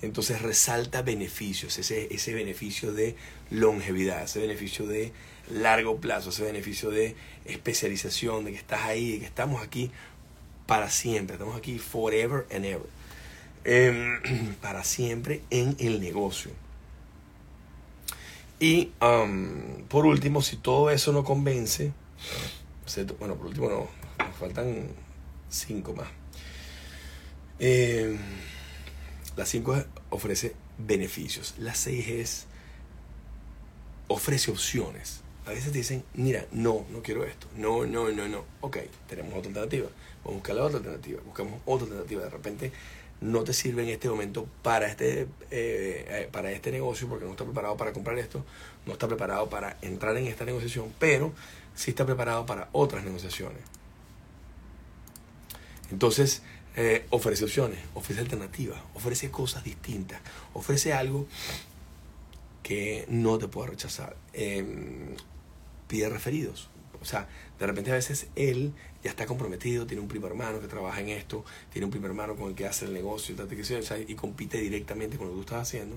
Entonces 0.00 0.42
resalta 0.42 1.02
beneficios, 1.02 1.78
ese, 1.78 2.14
ese 2.14 2.32
beneficio 2.32 2.92
de 2.92 3.16
longevidad, 3.50 4.22
ese 4.22 4.40
beneficio 4.40 4.87
de 4.87 5.12
largo 5.50 5.96
plazo, 5.96 6.30
ese 6.30 6.44
beneficio 6.44 6.90
de 6.90 7.16
especialización, 7.44 8.44
de 8.44 8.52
que 8.52 8.58
estás 8.58 8.82
ahí, 8.82 9.12
de 9.12 9.18
que 9.20 9.26
estamos 9.26 9.62
aquí 9.62 9.90
para 10.66 10.90
siempre, 10.90 11.34
estamos 11.34 11.56
aquí 11.56 11.78
forever 11.78 12.46
and 12.54 12.64
ever, 12.64 12.87
em, 13.64 14.54
para 14.61 14.84
siempre 14.84 15.42
en 15.50 15.74
el 15.80 16.00
negocio. 16.00 16.52
Y 18.61 18.90
por 19.88 20.04
último, 20.04 20.42
si 20.42 20.56
todo 20.56 20.90
eso 20.90 21.12
no 21.12 21.24
convence, 21.24 21.92
bueno, 23.18 23.37
por 23.37 23.46
último 23.46 23.68
no, 23.68 23.88
nos 24.24 24.37
faltan 24.37 24.88
cinco 25.48 25.94
más. 25.94 26.08
Eh, 27.61 28.16
la 29.38 29.46
5 29.46 29.85
ofrece 30.11 30.57
beneficios. 30.79 31.55
La 31.59 31.72
6 31.72 32.09
es 32.09 32.46
ofrece 34.09 34.51
opciones. 34.51 35.20
A 35.46 35.51
veces 35.51 35.70
te 35.70 35.79
dicen, 35.79 36.03
mira, 36.14 36.44
no, 36.51 36.85
no 36.90 37.03
quiero 37.03 37.24
esto. 37.24 37.46
No, 37.57 37.87
no, 37.87 38.11
no, 38.11 38.27
no. 38.27 38.44
Ok, 38.62 38.79
tenemos 39.09 39.33
otra 39.35 39.51
alternativa. 39.51 39.88
Vamos 40.24 40.33
a 40.33 40.38
buscar 40.38 40.57
la 40.57 40.64
otra 40.64 40.79
alternativa. 40.79 41.20
Buscamos 41.24 41.61
otra 41.66 41.87
alternativa. 41.87 42.24
De 42.24 42.31
repente 42.31 42.72
no 43.20 43.44
te 43.44 43.53
sirve 43.53 43.85
en 43.85 43.90
este 43.90 44.09
momento 44.09 44.48
para 44.62 44.88
este, 44.88 45.22
eh, 45.22 45.29
eh, 45.53 46.29
para 46.33 46.51
este 46.51 46.72
negocio 46.72 47.09
porque 47.09 47.24
no 47.24 47.31
está 47.31 47.44
preparado 47.44 47.77
para 47.77 47.92
comprar 47.92 48.18
esto, 48.18 48.44
no 48.87 48.92
está 48.92 49.07
preparado 49.07 49.48
para 49.48 49.77
entrar 49.83 50.16
en 50.16 50.27
esta 50.27 50.44
negociación, 50.44 50.92
pero 50.98 51.33
sí 51.77 51.90
está 51.90 52.05
preparado 52.05 52.44
para 52.44 52.68
otras 52.72 53.05
negociaciones. 53.05 53.61
Entonces, 55.90 56.42
eh, 56.80 57.04
ofrece 57.10 57.42
opciones, 57.42 57.80
ofrece 57.94 58.20
alternativas, 58.20 58.80
ofrece 58.94 59.32
cosas 59.32 59.64
distintas, 59.64 60.20
ofrece 60.54 60.92
algo 60.92 61.26
que 62.62 63.04
no 63.08 63.36
te 63.36 63.48
pueda 63.48 63.70
rechazar. 63.70 64.16
Em, 64.32 65.16
pide 65.88 66.08
referidos. 66.08 66.68
O 67.02 67.04
sea, 67.04 67.26
de 67.58 67.66
repente 67.66 67.90
a 67.90 67.94
veces 67.94 68.28
él 68.36 68.72
ya 69.02 69.10
está 69.10 69.26
comprometido, 69.26 69.88
tiene 69.88 70.02
un 70.02 70.06
primo 70.06 70.28
hermano 70.28 70.60
que 70.60 70.68
trabaja 70.68 71.00
en 71.00 71.08
esto, 71.08 71.44
tiene 71.72 71.86
un 71.86 71.90
primo 71.90 72.06
hermano 72.06 72.36
con 72.36 72.50
el 72.50 72.54
que 72.54 72.66
hace 72.66 72.84
el 72.84 72.92
negocio 72.92 73.34
y 74.06 74.14
compite 74.14 74.60
directamente 74.60 75.16
con 75.16 75.26
lo 75.26 75.32
que 75.32 75.36
tú 75.38 75.42
estás 75.42 75.62
haciendo, 75.62 75.96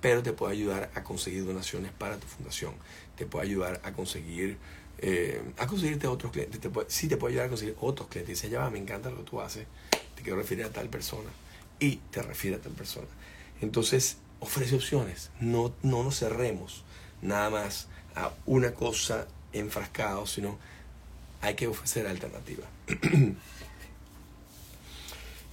pero 0.00 0.22
te 0.22 0.32
puede 0.32 0.52
ayudar 0.52 0.92
a 0.94 1.02
conseguir 1.02 1.44
donaciones 1.44 1.90
para 1.90 2.18
tu 2.18 2.28
fundación, 2.28 2.74
te 3.16 3.26
puede 3.26 3.46
ayudar 3.46 3.80
a 3.82 3.92
conseguir 3.92 4.58
eh, 5.02 5.42
a 5.56 5.66
conseguirte 5.66 6.06
otros 6.06 6.30
clientes, 6.30 6.60
te 6.60 6.68
puede, 6.68 6.88
sí 6.90 7.08
te 7.08 7.16
puede 7.16 7.32
ayudar 7.32 7.46
a 7.46 7.48
conseguir 7.48 7.74
otros 7.80 8.08
clientes. 8.08 8.36
Dice, 8.36 8.50
ya 8.50 8.60
va, 8.60 8.70
me 8.70 8.78
encanta 8.78 9.10
lo 9.10 9.16
que 9.18 9.22
tú 9.22 9.40
haces, 9.40 9.66
te 10.20 10.24
quiero 10.24 10.38
referir 10.38 10.66
a 10.66 10.70
tal 10.70 10.88
persona 10.88 11.30
y 11.78 11.96
te 12.10 12.20
refiere 12.20 12.58
a 12.58 12.60
tal 12.60 12.72
persona. 12.72 13.06
Entonces, 13.62 14.18
ofrece 14.38 14.74
opciones, 14.76 15.30
no, 15.40 15.72
no 15.82 16.02
nos 16.02 16.18
cerremos 16.18 16.84
nada 17.22 17.48
más 17.48 17.88
a 18.14 18.32
una 18.44 18.72
cosa 18.74 19.26
enfrascado, 19.54 20.26
sino 20.26 20.58
hay 21.40 21.54
que 21.54 21.66
ofrecer 21.66 22.06
alternativas. 22.06 22.68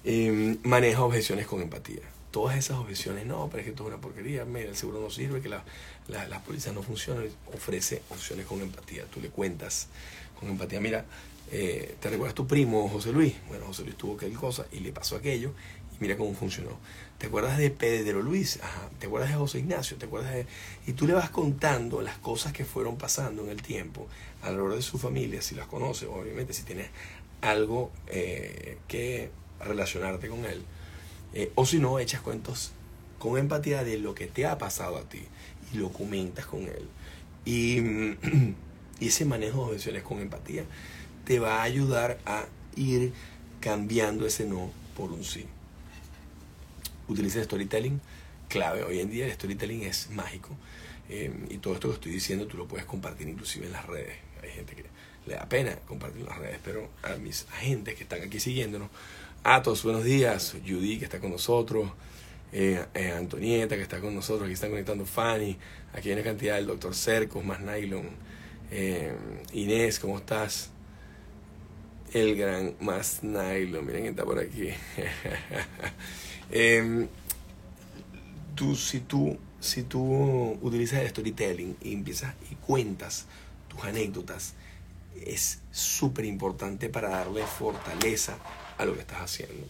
Em, 0.09 0.57
maneja 0.63 1.03
objeciones 1.03 1.47
con 1.47 1.61
empatía. 1.61 1.99
Todas 2.31 2.55
esas 2.55 2.77
objeciones, 2.77 3.25
no, 3.25 3.49
pero 3.49 3.59
es 3.59 3.63
que 3.65 3.71
esto 3.71 3.83
es 3.83 3.87
una 3.87 3.99
porquería, 3.99 4.45
mira, 4.45 4.69
el 4.69 4.77
seguro 4.77 5.01
no 5.01 5.09
sirve, 5.09 5.41
que 5.41 5.49
la, 5.49 5.65
las 6.07 6.41
policías 6.43 6.73
no 6.73 6.81
funcionan, 6.81 7.25
ofrece 7.53 8.01
opciones 8.09 8.45
con 8.45 8.61
empatía. 8.61 9.03
Tú 9.13 9.19
le 9.19 9.27
cuentas 9.27 9.87
con 10.39 10.47
empatía, 10.47 10.79
mira, 10.79 11.03
eh, 11.51 11.95
¿te 11.99 12.09
recuerdas 12.09 12.35
tu 12.35 12.47
primo 12.47 12.87
José 12.89 13.11
Luis? 13.11 13.33
Bueno, 13.47 13.65
José 13.67 13.83
Luis 13.83 13.95
tuvo 13.95 14.15
aquella 14.15 14.37
cosa 14.37 14.65
y 14.71 14.79
le 14.79 14.91
pasó 14.91 15.15
aquello 15.15 15.53
y 15.93 16.01
mira 16.01 16.17
cómo 16.17 16.33
funcionó. 16.33 16.77
¿Te 17.17 17.27
acuerdas 17.27 17.57
de 17.57 17.71
Pedro 17.71 18.21
Luis? 18.21 18.59
Ajá. 18.61 18.89
¿Te 18.99 19.07
acuerdas 19.07 19.29
de 19.29 19.35
José 19.35 19.59
Ignacio? 19.59 19.97
¿Te 19.97 20.05
acuerdas 20.05 20.33
de...? 20.33 20.45
Y 20.85 20.93
tú 20.93 21.07
le 21.07 21.13
vas 21.13 21.29
contando 21.29 22.01
las 22.01 22.17
cosas 22.17 22.53
que 22.53 22.63
fueron 22.65 22.97
pasando 22.97 23.43
en 23.43 23.49
el 23.49 23.61
tiempo 23.61 24.07
alrededor 24.41 24.75
de 24.75 24.81
su 24.81 24.99
familia, 24.99 25.41
si 25.41 25.55
las 25.55 25.67
conoces, 25.67 26.07
obviamente, 26.09 26.53
si 26.53 26.63
tienes 26.63 26.87
algo 27.41 27.91
eh, 28.07 28.77
que 28.87 29.31
relacionarte 29.59 30.27
con 30.27 30.45
él. 30.45 30.63
Eh, 31.33 31.51
o 31.55 31.65
si 31.65 31.79
no, 31.79 31.99
echas 31.99 32.21
cuentos 32.21 32.71
con 33.19 33.37
empatía 33.37 33.83
de 33.83 33.97
lo 33.97 34.13
que 34.13 34.27
te 34.27 34.45
ha 34.45 34.57
pasado 34.57 34.97
a 34.97 35.03
ti 35.03 35.23
y 35.73 35.77
lo 35.77 35.91
comentas 35.91 36.45
con 36.45 36.63
él. 36.63 36.87
Y, 37.45 38.15
ese 39.05 39.25
manejo 39.25 39.57
de 39.57 39.65
objeciones 39.65 40.03
con 40.03 40.19
empatía 40.19 40.63
te 41.27 41.39
va 41.39 41.59
a 41.59 41.63
ayudar 41.63 42.19
a 42.25 42.45
ir 42.77 43.11
cambiando 43.59 44.25
ese 44.25 44.45
no 44.45 44.71
por 44.95 45.11
un 45.11 45.25
sí. 45.25 45.45
Utiliza 47.09 47.39
el 47.39 47.45
storytelling, 47.45 47.99
clave. 48.47 48.83
Hoy 48.83 49.01
en 49.01 49.09
día 49.09 49.25
el 49.25 49.33
storytelling 49.33 49.83
es 49.83 50.09
mágico. 50.09 50.55
Eh, 51.09 51.33
y 51.49 51.57
todo 51.57 51.73
esto 51.73 51.89
que 51.89 51.95
estoy 51.95 52.11
diciendo 52.13 52.47
tú 52.47 52.55
lo 52.55 52.65
puedes 52.65 52.85
compartir 52.85 53.27
inclusive 53.27 53.65
en 53.65 53.73
las 53.73 53.85
redes. 53.87 54.15
Hay 54.41 54.51
gente 54.51 54.73
que 54.73 54.85
le 55.25 55.33
da 55.33 55.49
pena 55.49 55.75
compartir 55.85 56.21
en 56.21 56.27
las 56.27 56.37
redes, 56.37 56.59
pero 56.63 56.89
a 57.03 57.17
mis 57.17 57.45
agentes 57.51 57.95
que 57.95 58.03
están 58.03 58.21
aquí 58.21 58.39
siguiéndonos, 58.39 58.89
a 59.43 59.61
todos 59.61 59.83
buenos 59.83 60.05
días, 60.05 60.55
Judy 60.65 60.97
que 60.97 61.03
está 61.03 61.19
con 61.19 61.31
nosotros, 61.31 61.91
eh, 62.53 62.85
eh, 62.93 63.11
Antonieta 63.11 63.75
que 63.75 63.81
está 63.81 63.99
con 63.99 64.15
nosotros, 64.15 64.45
aquí 64.45 64.53
están 64.53 64.69
conectando 64.69 65.05
Fanny, 65.05 65.57
aquí 65.93 66.07
hay 66.07 66.15
una 66.15 66.23
cantidad 66.23 66.55
del 66.55 66.67
doctor 66.67 66.95
Cercos, 66.95 67.43
más 67.43 67.59
Nylon, 67.59 68.07
Inés, 69.51 69.99
¿cómo 69.99 70.17
estás? 70.17 70.71
El 72.17 72.35
gran 72.35 72.75
más 72.79 73.23
Nylon, 73.23 73.85
miren 73.85 74.03
que 74.03 74.09
está 74.09 74.25
por 74.25 74.39
aquí. 74.39 74.69
Em, 76.49 77.09
tú, 78.55 78.73
si 78.73 79.01
tú 79.01 79.37
si 79.59 79.83
tú 79.83 80.57
utilizas 80.61 80.99
el 81.01 81.09
storytelling 81.09 81.77
y 81.81 81.93
empiezas 81.93 82.35
y 82.51 82.55
cuentas 82.55 83.25
tus 83.67 83.83
anécdotas, 83.83 84.53
es 85.25 85.59
súper 85.71 86.25
importante 86.25 86.89
para 86.89 87.09
darle 87.09 87.45
fortaleza 87.45 88.37
a 88.77 88.85
lo 88.85 88.93
que 88.93 89.01
estás 89.01 89.19
haciendo. 89.19 89.67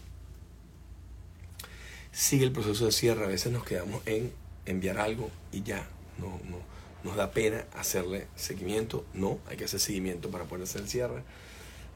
Sigue 2.12 2.46
el 2.46 2.52
proceso 2.52 2.86
de 2.86 2.92
cierre. 2.92 3.26
A 3.26 3.28
veces 3.28 3.52
nos 3.52 3.64
quedamos 3.64 4.02
en 4.06 4.32
enviar 4.66 5.00
algo 5.00 5.30
y 5.52 5.64
ya. 5.64 5.88
No, 6.18 6.40
no, 6.50 6.60
nos 7.04 7.16
da 7.16 7.32
pena 7.32 7.66
hacerle 7.76 8.28
seguimiento. 8.36 9.06
No, 9.14 9.40
hay 9.48 9.56
que 9.56 9.66
hacer 9.66 9.80
seguimiento 9.80 10.30
para 10.30 10.46
poder 10.46 10.64
hacer 10.64 10.82
el 10.82 10.90
cierre. 10.90 11.24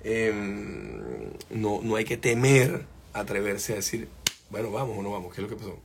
Em, 0.03 1.31
no, 1.49 1.81
no 1.83 1.95
hay 1.95 2.05
que 2.05 2.17
temer 2.17 2.85
atreverse 3.13 3.73
a 3.73 3.75
decir, 3.77 4.07
bueno, 4.49 4.71
vamos 4.71 4.97
o 4.97 5.03
no 5.03 5.11
vamos, 5.11 5.33
¿qué 5.33 5.41
es 5.41 5.49
lo 5.49 5.49
que 5.49 5.61
pasó? 5.61 5.79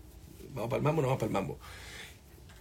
¿Vamos 0.55 0.71
para 0.71 0.79
el 0.79 0.83
mambo 0.83 1.01
o 1.01 1.03
no 1.03 1.09
vamos 1.09 1.21
para 1.21 1.29
el 1.29 1.33
mambo? 1.33 1.59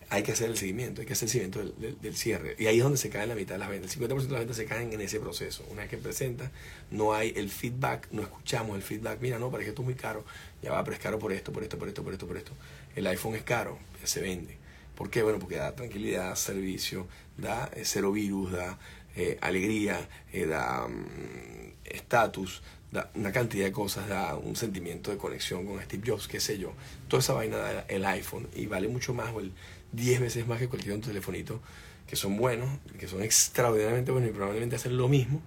hay 0.09 0.23
que 0.23 0.31
hacer 0.31 0.49
el 0.49 0.57
seguimiento, 0.57 1.01
hay 1.01 1.07
que 1.07 1.13
hacer 1.13 1.27
el 1.27 1.31
seguimiento 1.31 1.95
del, 2.01 2.15
cierre. 2.15 2.55
Y 2.59 2.67
ahí 2.67 2.77
es 2.77 2.83
donde 2.83 2.97
se 2.97 3.09
cae 3.09 3.25
la 3.25 3.35
mitad 3.35 3.55
de 3.55 3.59
las 3.59 3.69
ventas. 3.69 3.95
El 3.95 4.01
50% 4.01 4.21
de 4.21 4.31
las 4.31 4.39
ventas 4.39 4.57
se 4.57 4.65
caen 4.65 4.93
en 4.93 5.01
ese 5.01 5.19
proceso. 5.19 5.65
Una 5.71 5.81
vez 5.81 5.89
que 5.89 5.97
presenta, 5.97 6.51
no 6.91 7.13
hay 7.13 7.33
el 7.35 7.49
feedback, 7.49 8.07
no 8.11 8.21
escuchamos 8.21 8.75
el 8.75 8.83
feedback. 8.83 9.19
Mira, 9.19 9.39
no, 9.39 9.49
parece 9.49 9.65
que 9.65 9.69
esto 9.71 9.81
es 9.81 9.85
muy 9.85 9.95
caro. 9.95 10.23
Ya 10.61 10.71
va, 10.71 10.83
pero 10.83 10.95
es 10.95 11.01
caro 11.01 11.17
por 11.17 11.31
esto, 11.33 11.51
por 11.51 11.63
esto, 11.63 11.77
por 11.77 11.87
esto, 11.87 12.03
por 12.03 12.13
esto, 12.13 12.27
por 12.27 12.37
esto. 12.37 12.51
El 12.95 13.07
iPhone 13.07 13.35
es 13.35 13.43
caro, 13.43 13.79
ya 13.99 14.07
se 14.07 14.21
vende. 14.21 14.57
¿Por 14.95 15.09
qué? 15.09 15.23
Bueno, 15.23 15.39
porque 15.39 15.55
da 15.55 15.75
tranquilidad, 15.75 16.35
servicio, 16.35 17.07
da 17.37 17.69
eh, 17.75 17.81
cero 17.83 18.11
virus, 18.11 18.51
da 18.51 18.77
eh, 19.15 19.37
alegría, 19.41 20.09
eh, 20.33 20.45
da 20.45 20.87
mm, 20.87 21.85
estatus, 21.85 22.61
da 22.91 23.09
una 23.15 23.31
cantidad 23.31 23.65
de 23.65 23.71
cosas, 23.71 24.09
da 24.09 24.35
un 24.35 24.55
sentimiento 24.55 25.11
de 25.11 25.17
conexión 25.17 25.65
con 25.65 25.81
Steve 25.81 26.03
Jobs, 26.05 26.27
qué 26.27 26.39
sé 26.39 26.57
yo. 26.57 26.73
Toda 27.07 27.21
esa 27.21 27.33
vaina 27.33 27.57
da 27.57 27.85
el 27.87 28.05
iPhone 28.05 28.47
y 28.55 28.65
vale 28.65 28.87
mucho 28.89 29.13
más 29.13 29.33
el 29.35 29.53
10 29.93 30.19
veces 30.19 30.47
más 30.47 30.59
que 30.59 30.67
cualquier 30.67 30.95
otro 30.95 31.07
telefonito, 31.07 31.61
que 32.07 32.15
son 32.15 32.35
buenos, 32.35 32.69
que 32.99 33.07
son 33.07 33.23
extraordinariamente 33.23 34.11
buenos 34.11 34.29
y 34.29 34.33
probablemente 34.33 34.75
hacen 34.75 34.97
lo 34.97 35.07
mismo, 35.07 35.41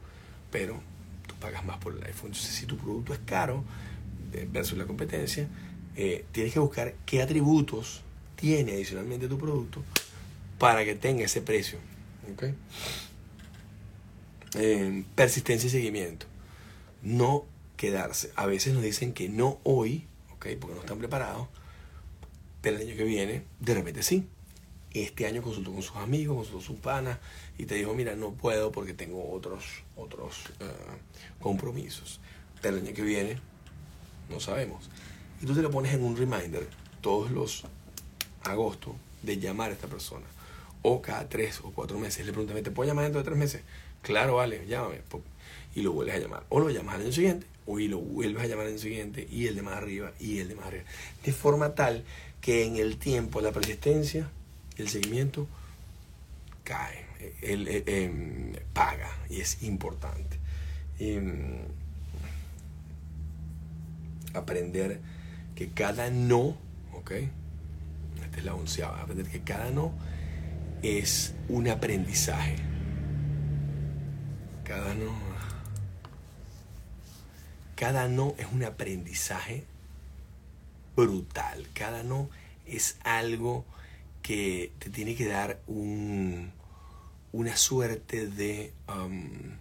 pero 0.50 0.80
tú 1.26 1.34
pagas 1.36 1.64
más 1.64 1.76
por 1.78 1.92
el 1.92 2.02
iPhone. 2.04 2.28
Entonces, 2.28 2.54
si 2.54 2.64
tu 2.64 2.78
producto 2.78 3.12
es 3.12 3.20
caro 3.26 3.64
eh, 4.32 4.48
versus 4.50 4.78
la 4.78 4.86
competencia, 4.86 5.46
tienes 6.32 6.52
que 6.52 6.60
buscar 6.60 6.94
qué 7.04 7.20
atributos 7.22 8.02
tiene 8.36 8.72
adicionalmente 8.72 9.26
tu 9.26 9.36
producto 9.36 9.82
para 10.58 10.84
que 10.84 10.94
tenga 10.94 11.24
ese 11.24 11.42
precio. 11.42 11.78
¿okay? 12.32 12.54
Eh, 14.54 15.04
persistencia 15.14 15.66
y 15.66 15.70
seguimiento. 15.70 16.26
No 17.02 17.44
quedarse. 17.76 18.32
A 18.34 18.46
veces 18.46 18.74
nos 18.74 18.82
dicen 18.82 19.12
que 19.12 19.28
no 19.28 19.58
hoy, 19.64 20.06
¿okay? 20.34 20.56
porque 20.56 20.74
no 20.74 20.80
están 20.80 20.98
preparados, 20.98 21.48
pero 22.60 22.76
el 22.76 22.88
año 22.88 22.96
que 22.96 23.04
viene, 23.04 23.44
de 23.60 23.74
repente 23.74 24.02
sí 24.02 24.26
este 24.92 25.26
año 25.26 25.42
consultó 25.42 25.72
con 25.72 25.82
sus 25.82 25.96
amigos, 25.96 26.36
consultó 26.36 26.58
con 26.58 26.66
sus 26.66 26.78
panas 26.78 27.18
y 27.58 27.66
te 27.66 27.74
dijo, 27.74 27.94
mira, 27.94 28.16
no 28.16 28.32
puedo 28.32 28.72
porque 28.72 28.94
tengo 28.94 29.30
otros, 29.32 29.64
otros 29.96 30.46
eh, 30.60 30.64
compromisos. 31.40 32.20
Pero 32.62 32.76
el 32.76 32.86
año 32.86 32.94
que 32.94 33.02
viene, 33.02 33.38
no 34.30 34.40
sabemos. 34.40 34.88
Y 35.42 35.46
tú 35.46 35.54
te 35.54 35.62
lo 35.62 35.70
pones 35.70 35.92
en 35.94 36.02
un 36.02 36.16
reminder 36.16 36.68
todos 37.00 37.30
los 37.30 37.64
agosto 38.42 38.96
de 39.22 39.38
llamar 39.38 39.70
a 39.70 39.74
esta 39.74 39.88
persona. 39.88 40.26
O 40.82 41.02
cada 41.02 41.28
tres 41.28 41.60
o 41.62 41.70
cuatro 41.72 41.98
meses. 41.98 42.24
Le 42.24 42.32
preguntas, 42.32 42.60
¿te 42.62 42.70
puedo 42.70 42.88
llamar 42.88 43.04
dentro 43.04 43.20
de 43.20 43.24
tres 43.24 43.38
meses? 43.38 43.62
Claro, 44.08 44.36
vale, 44.36 44.64
llámame. 44.66 45.02
Y 45.74 45.82
lo 45.82 45.92
vuelves 45.92 46.16
a 46.16 46.18
llamar. 46.18 46.42
O 46.48 46.60
lo 46.60 46.70
llamas 46.70 46.94
al 46.94 47.12
siguiente, 47.12 47.46
o 47.66 47.78
y 47.78 47.88
lo 47.88 47.98
vuelves 47.98 48.42
a 48.42 48.46
llamar 48.46 48.64
al 48.64 48.78
siguiente, 48.78 49.28
y 49.30 49.48
el 49.48 49.54
de 49.54 49.60
más 49.60 49.74
arriba, 49.74 50.12
y 50.18 50.38
el 50.38 50.48
de 50.48 50.54
más 50.54 50.64
arriba. 50.68 50.84
De 51.22 51.30
forma 51.30 51.74
tal 51.74 52.04
que 52.40 52.64
en 52.64 52.76
el 52.76 52.96
tiempo 52.96 53.42
la 53.42 53.52
persistencia 53.52 54.30
el 54.78 54.88
seguimiento 54.88 55.46
cae, 56.64 57.04
él, 57.42 57.68
em, 57.86 58.54
paga 58.72 59.10
y 59.28 59.42
es 59.42 59.62
importante. 59.62 60.38
Em, 60.98 61.58
aprender 64.32 65.00
que 65.54 65.68
cada 65.68 66.08
no, 66.08 66.56
¿ok? 66.94 67.10
Esta 68.24 68.38
es 68.38 68.44
la 68.44 68.54
onceava, 68.54 69.02
aprender 69.02 69.26
que 69.26 69.40
cada 69.40 69.70
no 69.70 69.92
es 70.82 71.34
un 71.50 71.68
aprendizaje. 71.68 72.56
Cada 74.68 74.94
no. 74.94 75.12
Cada 77.74 78.06
no 78.06 78.34
es 78.38 78.46
un 78.52 78.62
aprendizaje 78.64 79.64
brutal. 80.94 81.66
Cada 81.72 82.02
no 82.02 82.28
es 82.66 82.98
algo 83.02 83.64
que 84.20 84.72
te 84.78 84.90
tiene 84.90 85.14
que 85.14 85.26
dar 85.26 85.62
un, 85.66 86.52
una 87.32 87.56
suerte 87.56 88.26
de, 88.26 88.74
um, 88.88 89.56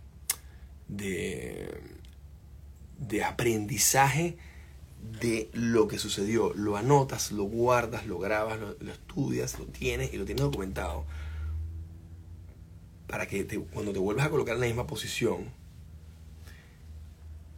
de, 0.90 1.80
de 2.98 3.24
aprendizaje 3.24 4.38
de 5.22 5.50
lo 5.54 5.88
que 5.88 6.00
sucedió. 6.00 6.54
Lo 6.54 6.76
anotas, 6.76 7.32
lo 7.32 7.44
guardas, 7.44 8.08
lo 8.08 8.20
grabas, 8.20 8.60
lo, 8.60 8.92
estudias, 8.92 9.58
lo 9.58 9.66
tienes 9.68 10.14
y 10.14 10.18
lo 10.18 10.26
tienes 10.26 10.44
documentado. 10.44 11.06
Para 13.08 13.28
que 13.28 13.46
cuando 13.72 13.94
te 13.94 14.00
vuelvas 14.00 14.26
a 14.26 14.30
colocar 14.30 14.56
en 14.56 14.62
la 14.62 14.68
misma 14.68 14.86
posición, 14.86 15.50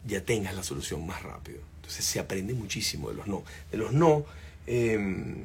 ya 0.06 0.24
tengas 0.24 0.56
la 0.56 0.64
solución 0.64 1.06
más 1.06 1.24
rápido. 1.24 1.60
Entonces 1.78 2.06
se 2.06 2.20
aprende 2.20 2.54
muchísimo 2.54 3.10
de 3.10 3.16
los 3.16 3.28
no. 3.28 3.44
De 3.72 3.78
los 3.78 3.94
no, 3.94 4.26
em, 4.68 5.36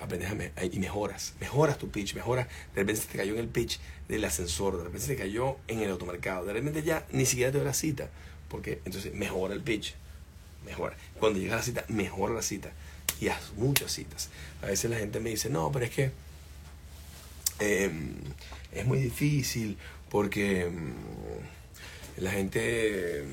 aprendes 0.00 0.30
y 0.72 0.78
mejoras, 0.78 1.34
mejoras 1.40 1.78
tu 1.78 1.90
pitch, 1.90 2.14
mejoras, 2.14 2.46
de 2.74 2.80
repente 2.80 3.02
se 3.02 3.08
te 3.08 3.18
cayó 3.18 3.32
en 3.34 3.40
el 3.40 3.48
pitch 3.48 3.80
del 4.08 4.24
ascensor, 4.24 4.76
de 4.76 4.84
repente 4.84 5.06
se 5.06 5.14
te 5.14 5.18
cayó 5.18 5.56
en 5.66 5.80
el 5.80 5.90
automercado, 5.90 6.44
de 6.44 6.52
repente 6.52 6.82
ya 6.82 7.06
ni 7.10 7.26
siquiera 7.26 7.50
te 7.50 7.58
doy 7.58 7.66
la 7.66 7.74
cita, 7.74 8.10
porque 8.48 8.80
entonces 8.84 9.14
mejora 9.14 9.54
el 9.54 9.62
pitch, 9.62 9.94
mejora. 10.66 10.96
Cuando 11.18 11.38
llegas 11.38 11.54
a 11.54 11.56
la 11.58 11.62
cita, 11.62 11.84
mejora 11.88 12.34
la 12.34 12.42
cita 12.42 12.72
y 13.20 13.28
haz 13.28 13.52
muchas 13.56 13.92
citas. 13.92 14.28
A 14.62 14.66
veces 14.66 14.90
la 14.90 14.98
gente 14.98 15.20
me 15.20 15.30
dice, 15.30 15.48
no, 15.50 15.70
pero 15.72 15.84
es 15.84 15.90
que 15.90 16.10
em, 17.58 18.14
es 18.72 18.86
muy 18.86 18.98
difícil 18.98 19.76
porque 20.10 20.62
em, 20.62 20.92
la 22.16 22.30
gente, 22.30 23.24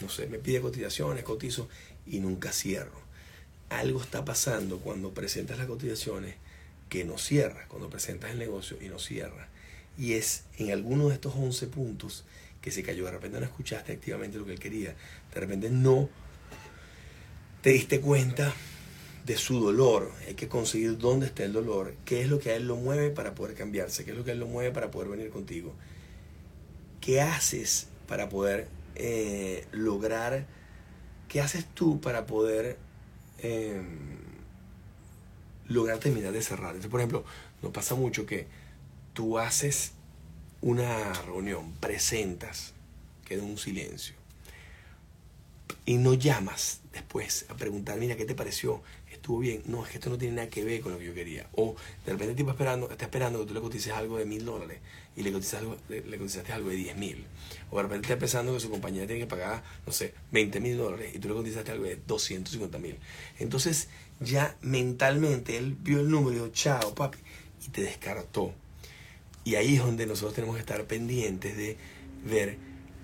no 0.00 0.08
sé, 0.08 0.26
me 0.26 0.38
pide 0.38 0.60
cotizaciones, 0.60 1.24
cotizo 1.24 1.68
y 2.06 2.18
nunca 2.20 2.52
cierro 2.52 3.04
algo 3.70 4.00
está 4.00 4.24
pasando 4.24 4.78
cuando 4.78 5.12
presentas 5.12 5.58
las 5.58 5.66
cotizaciones 5.66 6.34
que 6.88 7.04
no 7.04 7.18
cierra, 7.18 7.66
cuando 7.68 7.90
presentas 7.90 8.30
el 8.30 8.38
negocio 8.38 8.76
y 8.80 8.88
no 8.88 8.98
cierra. 8.98 9.48
Y 9.98 10.14
es 10.14 10.44
en 10.58 10.70
alguno 10.70 11.08
de 11.08 11.14
estos 11.14 11.34
11 11.34 11.66
puntos 11.68 12.24
que 12.60 12.70
se 12.70 12.82
cayó. 12.82 13.04
De 13.04 13.12
repente 13.12 13.38
no 13.38 13.44
escuchaste 13.44 13.92
activamente 13.92 14.38
lo 14.38 14.44
que 14.44 14.52
él 14.52 14.60
quería. 14.60 14.94
De 15.32 15.40
repente 15.40 15.70
no 15.70 16.08
te 17.62 17.70
diste 17.70 18.00
cuenta 18.00 18.52
de 19.24 19.36
su 19.36 19.60
dolor. 19.60 20.10
Hay 20.26 20.34
que 20.34 20.48
conseguir 20.48 20.98
dónde 20.98 21.26
está 21.26 21.44
el 21.44 21.52
dolor, 21.52 21.94
qué 22.04 22.20
es 22.22 22.28
lo 22.28 22.38
que 22.38 22.50
a 22.50 22.56
él 22.56 22.66
lo 22.66 22.76
mueve 22.76 23.10
para 23.10 23.34
poder 23.34 23.54
cambiarse, 23.54 24.04
qué 24.04 24.12
es 24.12 24.16
lo 24.16 24.24
que 24.24 24.30
a 24.30 24.34
él 24.34 24.40
lo 24.40 24.46
mueve 24.46 24.70
para 24.70 24.90
poder 24.90 25.08
venir 25.08 25.30
contigo. 25.30 25.74
¿Qué 27.00 27.20
haces 27.20 27.88
para 28.06 28.28
poder 28.28 28.68
eh, 28.94 29.66
lograr, 29.72 30.46
qué 31.28 31.40
haces 31.40 31.66
tú 31.74 32.00
para 32.00 32.26
poder 32.26 32.78
Em, 33.44 34.16
lograr 35.66 35.98
terminar 35.98 36.32
de 36.32 36.40
cerrar. 36.40 36.70
Entonces, 36.70 36.90
por 36.90 37.00
ejemplo, 37.00 37.24
nos 37.60 37.72
pasa 37.72 37.94
mucho 37.94 38.24
que 38.24 38.46
tú 39.12 39.38
haces 39.38 39.92
una 40.62 41.12
reunión, 41.12 41.72
presentas, 41.74 42.72
queda 43.26 43.42
un 43.42 43.58
silencio. 43.58 44.14
y 45.86 45.98
no 45.98 46.14
llamas 46.14 46.80
después 46.92 47.44
a 47.50 47.54
preguntar, 47.56 47.98
mira, 47.98 48.16
¿qué 48.16 48.24
te 48.24 48.34
pareció? 48.34 48.82
¿Estuvo 49.24 49.38
bien? 49.38 49.62
No, 49.64 49.82
es 49.82 49.90
que 49.90 49.96
esto 49.96 50.10
no 50.10 50.18
tiene 50.18 50.34
nada 50.34 50.50
que 50.50 50.62
ver 50.62 50.82
con 50.82 50.92
lo 50.92 50.98
que 50.98 51.06
yo 51.06 51.14
quería. 51.14 51.46
O 51.54 51.74
de 52.04 52.12
repente 52.12 52.32
el 52.32 52.36
tipo 52.36 52.50
esperando, 52.50 52.90
está 52.90 53.06
esperando 53.06 53.40
que 53.40 53.46
tú 53.46 53.54
le 53.54 53.62
cotices 53.62 53.90
algo 53.94 54.18
de 54.18 54.26
mil 54.26 54.44
dólares 54.44 54.80
y 55.16 55.22
le 55.22 55.32
cotizaste 55.32 55.64
algo, 55.64 55.78
le, 55.88 56.18
cotizaste 56.18 56.52
algo 56.52 56.68
de 56.68 56.76
diez 56.76 56.94
mil. 56.94 57.24
O 57.70 57.78
de 57.78 57.84
repente 57.84 58.06
está 58.06 58.18
pensando 58.18 58.52
que 58.52 58.60
su 58.60 58.68
compañía 58.68 59.06
tiene 59.06 59.22
que 59.22 59.26
pagar, 59.26 59.62
no 59.86 59.94
sé, 59.94 60.12
20 60.32 60.60
mil 60.60 60.76
dólares 60.76 61.14
y 61.14 61.20
tú 61.20 61.28
le 61.28 61.34
cotizaste 61.36 61.72
algo 61.72 61.86
de 61.86 61.98
250 62.06 62.76
mil. 62.76 62.98
Entonces 63.38 63.88
ya 64.20 64.58
mentalmente 64.60 65.56
él 65.56 65.74
vio 65.80 66.00
el 66.00 66.10
número 66.10 66.32
y 66.32 66.34
dijo, 66.34 66.48
chao, 66.48 66.94
papi, 66.94 67.16
y 67.66 67.70
te 67.70 67.80
descartó. 67.80 68.52
Y 69.42 69.54
ahí 69.54 69.76
es 69.76 69.80
donde 69.80 70.04
nosotros 70.04 70.34
tenemos 70.34 70.56
que 70.56 70.60
estar 70.60 70.84
pendientes 70.84 71.56
de 71.56 71.78
ver 72.26 72.58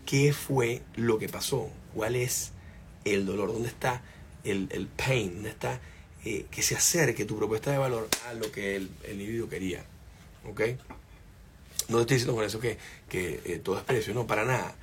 qué 0.04 0.34
fue 0.34 0.82
lo 0.96 1.18
que 1.18 1.30
pasó, 1.30 1.70
cuál 1.94 2.14
es 2.14 2.52
el 3.06 3.24
dolor, 3.24 3.54
dónde 3.54 3.68
está 3.68 4.02
el, 4.44 4.68
el 4.72 4.86
pain, 4.86 5.32
dónde 5.36 5.48
está 5.48 5.80
eh, 6.24 6.46
que 6.50 6.62
se 6.62 6.74
acerque 6.74 7.24
tu 7.24 7.36
propuesta 7.36 7.70
de 7.70 7.78
valor 7.78 8.08
a 8.28 8.34
lo 8.34 8.50
que 8.52 8.76
el, 8.76 8.90
el 9.04 9.20
individuo 9.20 9.48
quería. 9.48 9.84
¿Ok? 10.48 10.62
No 11.88 12.00
estoy 12.00 12.16
diciendo 12.16 12.34
con 12.34 12.44
eso 12.44 12.60
que, 12.60 12.78
que 13.08 13.40
eh, 13.44 13.60
todo 13.62 13.78
es 13.78 13.84
precio, 13.84 14.14
no, 14.14 14.26
para 14.26 14.44
nada. 14.44 14.74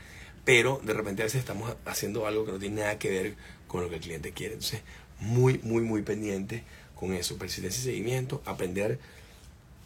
Pero 0.43 0.81
de 0.83 0.93
repente 0.93 1.21
a 1.21 1.25
veces 1.25 1.39
estamos 1.39 1.75
haciendo 1.85 2.25
algo 2.25 2.45
que 2.45 2.51
no 2.51 2.59
tiene 2.59 2.81
nada 2.81 2.99
que 2.99 3.09
ver 3.09 3.35
con 3.67 3.81
lo 3.81 3.89
que 3.89 3.95
el 3.95 4.01
cliente 4.01 4.31
quiere. 4.31 4.53
Entonces, 4.53 4.81
muy, 5.19 5.59
muy, 5.59 5.83
muy 5.83 6.01
pendiente 6.01 6.63
con 6.95 7.13
eso. 7.13 7.37
Persistencia 7.37 7.81
y 7.81 7.83
seguimiento, 7.83 8.41
aprender 8.45 8.99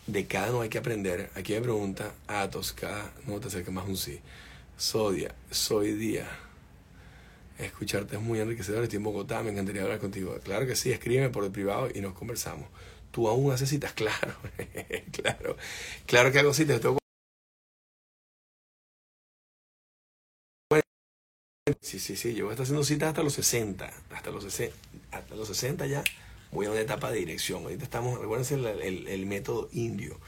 de 0.08 0.26
cada 0.26 0.52
no 0.52 0.62
hay 0.62 0.70
que 0.70 0.78
aprender. 0.78 1.30
Aquí 1.36 1.54
me 1.54 1.62
pregunta 1.62 2.14
Atos, 2.28 2.74
cada 2.74 3.12
no 3.28 3.40
te 3.40 3.48
acerca 3.48 3.72
más 3.72 3.88
un 3.88 3.98
sí. 3.98 4.20
Sodia, 4.78 5.34
soy 5.52 5.94
día. 5.94 6.28
Escucharte 7.62 8.16
es 8.16 8.22
muy 8.22 8.40
enriquecedor. 8.40 8.84
Estoy 8.84 8.98
en 8.98 9.04
Bogotá, 9.04 9.44
me 9.44 9.52
encantaría 9.52 9.84
hablar 9.84 10.00
contigo. 10.00 10.38
Claro 10.44 10.66
que 10.66 10.76
sí, 10.76 10.92
escríbeme 10.92 11.30
por 11.30 11.44
el 11.44 11.52
privado 11.52 11.90
y 11.94 12.02
nos 12.02 12.14
conversamos. 12.14 12.68
¿Tú 13.12 13.28
aún 13.28 13.52
haces 13.52 13.70
citas? 13.70 13.94
Claro, 13.96 14.36
claro. 15.12 15.58
Claro 16.06 16.32
que 16.32 16.40
hago 16.40 16.54
citas. 16.54 16.82
Sí, 21.82 22.00
sí, 22.00 22.16
sí. 22.16 22.34
Yo 22.34 22.46
voy 22.46 22.52
a 22.52 22.54
estar 22.54 22.64
haciendo 22.64 22.84
citas 22.84 23.10
hasta 23.10 23.24
los 23.24 23.34
60. 23.34 23.92
Hasta 24.12 24.32
los 24.32 24.44
60, 24.44 24.76
hasta 25.12 25.36
los 25.36 25.48
60 25.48 25.86
ya 25.88 26.04
voy 26.52 26.66
a 26.66 26.72
una 26.72 26.80
etapa 26.82 27.12
de 27.12 27.20
dirección. 27.20 27.64
Ahorita 27.64 27.84
estamos, 27.84 28.20
recuérdense 28.20 28.56
el 28.56 29.26
método 29.26 29.70
indio 29.72 30.20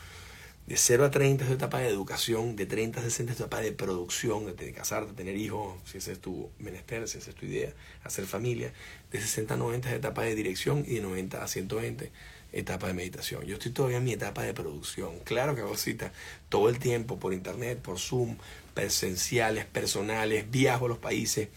de 0.67 0.78
0 0.78 1.06
a 1.06 1.12
30 1.12 1.43
es 1.43 1.52
etapa 1.52 1.80
de 1.80 1.89
educación, 1.89 2.56
de 2.56 2.65
30 2.65 3.02
a 3.02 3.04
60 3.04 3.34
es 3.34 3.39
etapa 3.39 3.60
de 3.60 3.73
producción, 3.73 4.56
de 4.56 4.71
casarte, 4.71 5.13
tener 5.13 5.36
hijos, 5.36 5.76
si 5.84 5.97
ese 5.97 6.13
es 6.13 6.19
tu 6.19 6.49
menester, 6.60 7.08
si 7.08 7.17
esa 7.17 7.32
es 7.32 7.36
tu 7.36 7.45
idea, 7.45 7.73
hacer 8.04 8.26
familia. 8.26 8.71
De 9.12 9.19
60 9.19 9.54
a 9.54 9.58
90 9.58 9.89
es 9.89 9.95
etapa 9.95 10.23
de 10.23 10.36
dirección 10.36 10.86
y 10.88 10.95
de 10.95 11.02
90 11.02 11.43
a 11.43 11.47
120 11.47 12.12
etapa 12.54 12.88
de 12.88 12.93
meditación. 12.93 13.43
Yo 13.43 13.56
estoy 13.56 13.71
todavía 13.71 13.97
en 13.97 14.04
mi 14.04 14.13
etapa 14.13 14.43
de 14.43 14.54
producción. 14.54 15.19
Claro 15.23 15.56
que 15.56 15.62
hago 15.62 15.76
citas 15.76 16.12
todo 16.49 16.69
el 16.69 16.80
tiempo 16.80 17.19
por 17.19 17.34
internet, 17.34 17.80
por 17.80 17.99
Zoom, 17.99 18.38
presenciales, 18.73 19.65
personales, 19.65 20.49
viajo 20.49 20.86
a 20.86 20.89
los 20.89 20.99
países. 20.99 21.49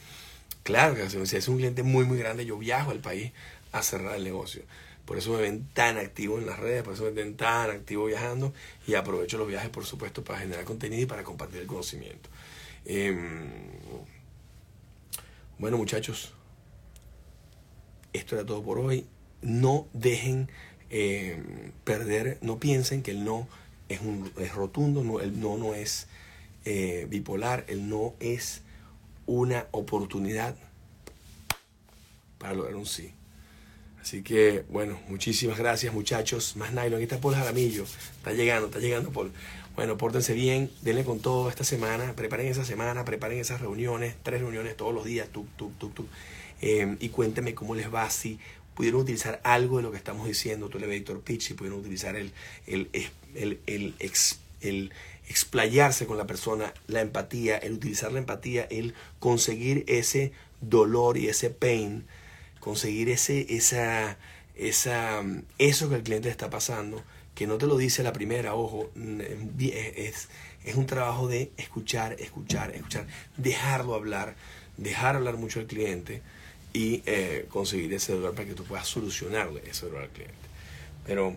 Claro 0.62 0.94
que 0.96 1.08
si 1.08 1.36
es 1.36 1.48
un 1.48 1.58
cliente 1.58 1.82
muy, 1.82 2.04
muy 2.04 2.18
grande, 2.18 2.44
yo 2.44 2.58
viajo 2.58 2.90
al 2.90 3.00
país 3.00 3.32
a 3.72 3.82
cerrar 3.82 4.16
el 4.16 4.24
negocio. 4.24 4.62
Por 5.06 5.16
eso 5.16 5.32
me 5.32 5.40
ven 5.40 5.68
tan 5.72 5.98
activo 5.98 6.38
en 6.38 6.46
las 6.46 6.58
redes, 6.58 6.82
por 6.82 6.94
eso 6.94 7.04
me 7.04 7.10
ven 7.10 7.36
tan 7.36 7.70
activo 7.70 8.06
viajando 8.06 8.52
y 8.86 8.94
aprovecho 8.94 9.38
los 9.38 9.46
viajes, 9.46 9.70
por 9.70 9.86
supuesto, 9.86 10.24
para 10.24 10.40
generar 10.40 10.64
contenido 10.64 11.02
y 11.02 11.06
para 11.06 11.22
compartir 11.22 11.60
el 11.60 11.68
conocimiento. 11.68 12.28
Em, 12.84 13.48
bueno, 15.58 15.78
muchachos, 15.78 16.32
esto 18.12 18.34
era 18.34 18.44
todo 18.44 18.62
por 18.64 18.78
hoy. 18.78 19.06
No 19.42 19.86
dejen 19.92 20.50
em, 20.90 21.70
perder, 21.84 22.38
no 22.40 22.58
piensen 22.58 23.02
que 23.02 23.12
el 23.12 23.24
no 23.24 23.46
es, 23.88 24.00
un, 24.00 24.32
es 24.38 24.52
rotundo, 24.54 25.20
el 25.20 25.38
no 25.38 25.56
no 25.56 25.74
es 25.74 26.08
eh, 26.64 27.06
bipolar, 27.08 27.64
el 27.68 27.88
no 27.88 28.14
es 28.18 28.62
una 29.26 29.66
oportunidad 29.70 30.56
para 32.38 32.54
lograr 32.54 32.74
un 32.74 32.86
sí. 32.86 33.12
Así 34.06 34.22
que, 34.22 34.64
bueno, 34.68 35.00
muchísimas 35.08 35.58
gracias 35.58 35.92
muchachos. 35.92 36.54
Más 36.54 36.70
nylon, 36.70 36.94
aquí 36.94 37.02
está 37.02 37.20
Paul 37.20 37.34
Jaramillo. 37.34 37.82
Está 38.18 38.32
llegando, 38.34 38.68
está 38.68 38.78
llegando 38.78 39.10
Paul. 39.10 39.32
Bueno, 39.74 39.98
pórtense 39.98 40.32
bien, 40.32 40.70
denle 40.82 41.02
con 41.02 41.18
todo 41.18 41.48
esta 41.48 41.64
semana, 41.64 42.12
preparen 42.12 42.46
esa 42.46 42.64
semana, 42.64 43.04
preparen 43.04 43.40
esas 43.40 43.60
reuniones, 43.60 44.14
tres 44.22 44.42
reuniones 44.42 44.76
todos 44.76 44.94
los 44.94 45.04
días, 45.04 45.28
tuk, 45.30 45.48
tuk, 45.56 45.76
tuk, 45.76 45.92
tuk. 45.92 46.06
Eh, 46.62 46.96
y 47.00 47.08
cuéntenme 47.08 47.56
cómo 47.56 47.74
les 47.74 47.92
va, 47.92 48.08
si 48.08 48.38
pudieron 48.76 49.00
utilizar 49.00 49.40
algo 49.42 49.78
de 49.78 49.82
lo 49.82 49.90
que 49.90 49.96
estamos 49.96 50.28
diciendo, 50.28 50.68
tu 50.68 50.78
elevator 50.78 51.20
pitch, 51.20 51.42
si 51.42 51.54
pudieron 51.54 51.80
utilizar 51.80 52.14
el, 52.14 52.30
el, 52.68 52.88
el, 53.34 53.58
el, 53.66 53.94
el 54.60 54.92
explayarse 55.28 56.06
con 56.06 56.16
la 56.16 56.28
persona, 56.28 56.72
la 56.86 57.00
empatía, 57.00 57.58
el 57.58 57.72
utilizar 57.72 58.12
la 58.12 58.20
empatía, 58.20 58.68
el 58.70 58.94
conseguir 59.18 59.82
ese 59.88 60.30
dolor 60.60 61.18
y 61.18 61.26
ese 61.26 61.50
pain 61.50 62.04
conseguir 62.66 63.10
ese, 63.10 63.46
esa, 63.48 64.16
esa, 64.56 65.22
eso 65.56 65.88
que 65.88 65.94
el 65.94 66.02
cliente 66.02 66.28
está 66.28 66.50
pasando, 66.50 67.00
que 67.36 67.46
no 67.46 67.58
te 67.58 67.66
lo 67.68 67.76
dice 67.76 68.02
la 68.02 68.12
primera, 68.12 68.56
ojo, 68.56 68.90
es, 69.60 70.28
es 70.64 70.74
un 70.74 70.84
trabajo 70.86 71.28
de 71.28 71.52
escuchar, 71.58 72.16
escuchar, 72.18 72.72
escuchar, 72.72 73.06
dejarlo 73.36 73.94
hablar, 73.94 74.34
dejar 74.78 75.14
hablar 75.14 75.36
mucho 75.36 75.60
al 75.60 75.68
cliente 75.68 76.22
y 76.72 77.04
eh, 77.06 77.46
conseguir 77.50 77.94
ese 77.94 78.14
dolor 78.14 78.34
para 78.34 78.48
que 78.48 78.54
tú 78.54 78.64
puedas 78.64 78.88
solucionarle 78.88 79.62
ese 79.70 79.86
dolor 79.86 80.02
al 80.02 80.08
cliente. 80.08 80.34
Pero 81.06 81.36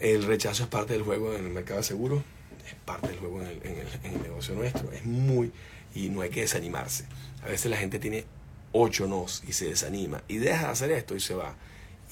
el 0.00 0.24
rechazo 0.24 0.64
es 0.64 0.68
parte 0.68 0.94
del 0.94 1.02
juego 1.02 1.32
en 1.32 1.44
el 1.44 1.52
mercado 1.52 1.78
de 1.78 1.84
seguro, 1.84 2.24
es 2.66 2.74
parte 2.84 3.06
del 3.06 3.18
juego 3.20 3.40
en 3.40 3.46
el, 3.46 3.60
en 3.62 3.78
el, 3.78 3.86
en 4.02 4.14
el 4.16 4.22
negocio 4.24 4.56
nuestro, 4.56 4.90
es 4.90 5.04
muy, 5.04 5.52
y 5.94 6.08
no 6.08 6.22
hay 6.22 6.30
que 6.30 6.40
desanimarse. 6.40 7.04
A 7.44 7.46
veces 7.46 7.70
la 7.70 7.76
gente 7.76 8.00
tiene 8.00 8.24
ocho 8.72 9.06
nos 9.06 9.42
y 9.46 9.52
se 9.52 9.66
desanima 9.66 10.22
y 10.28 10.38
deja 10.38 10.66
de 10.66 10.72
hacer 10.72 10.90
esto 10.92 11.14
y 11.14 11.20
se 11.20 11.34
va. 11.34 11.54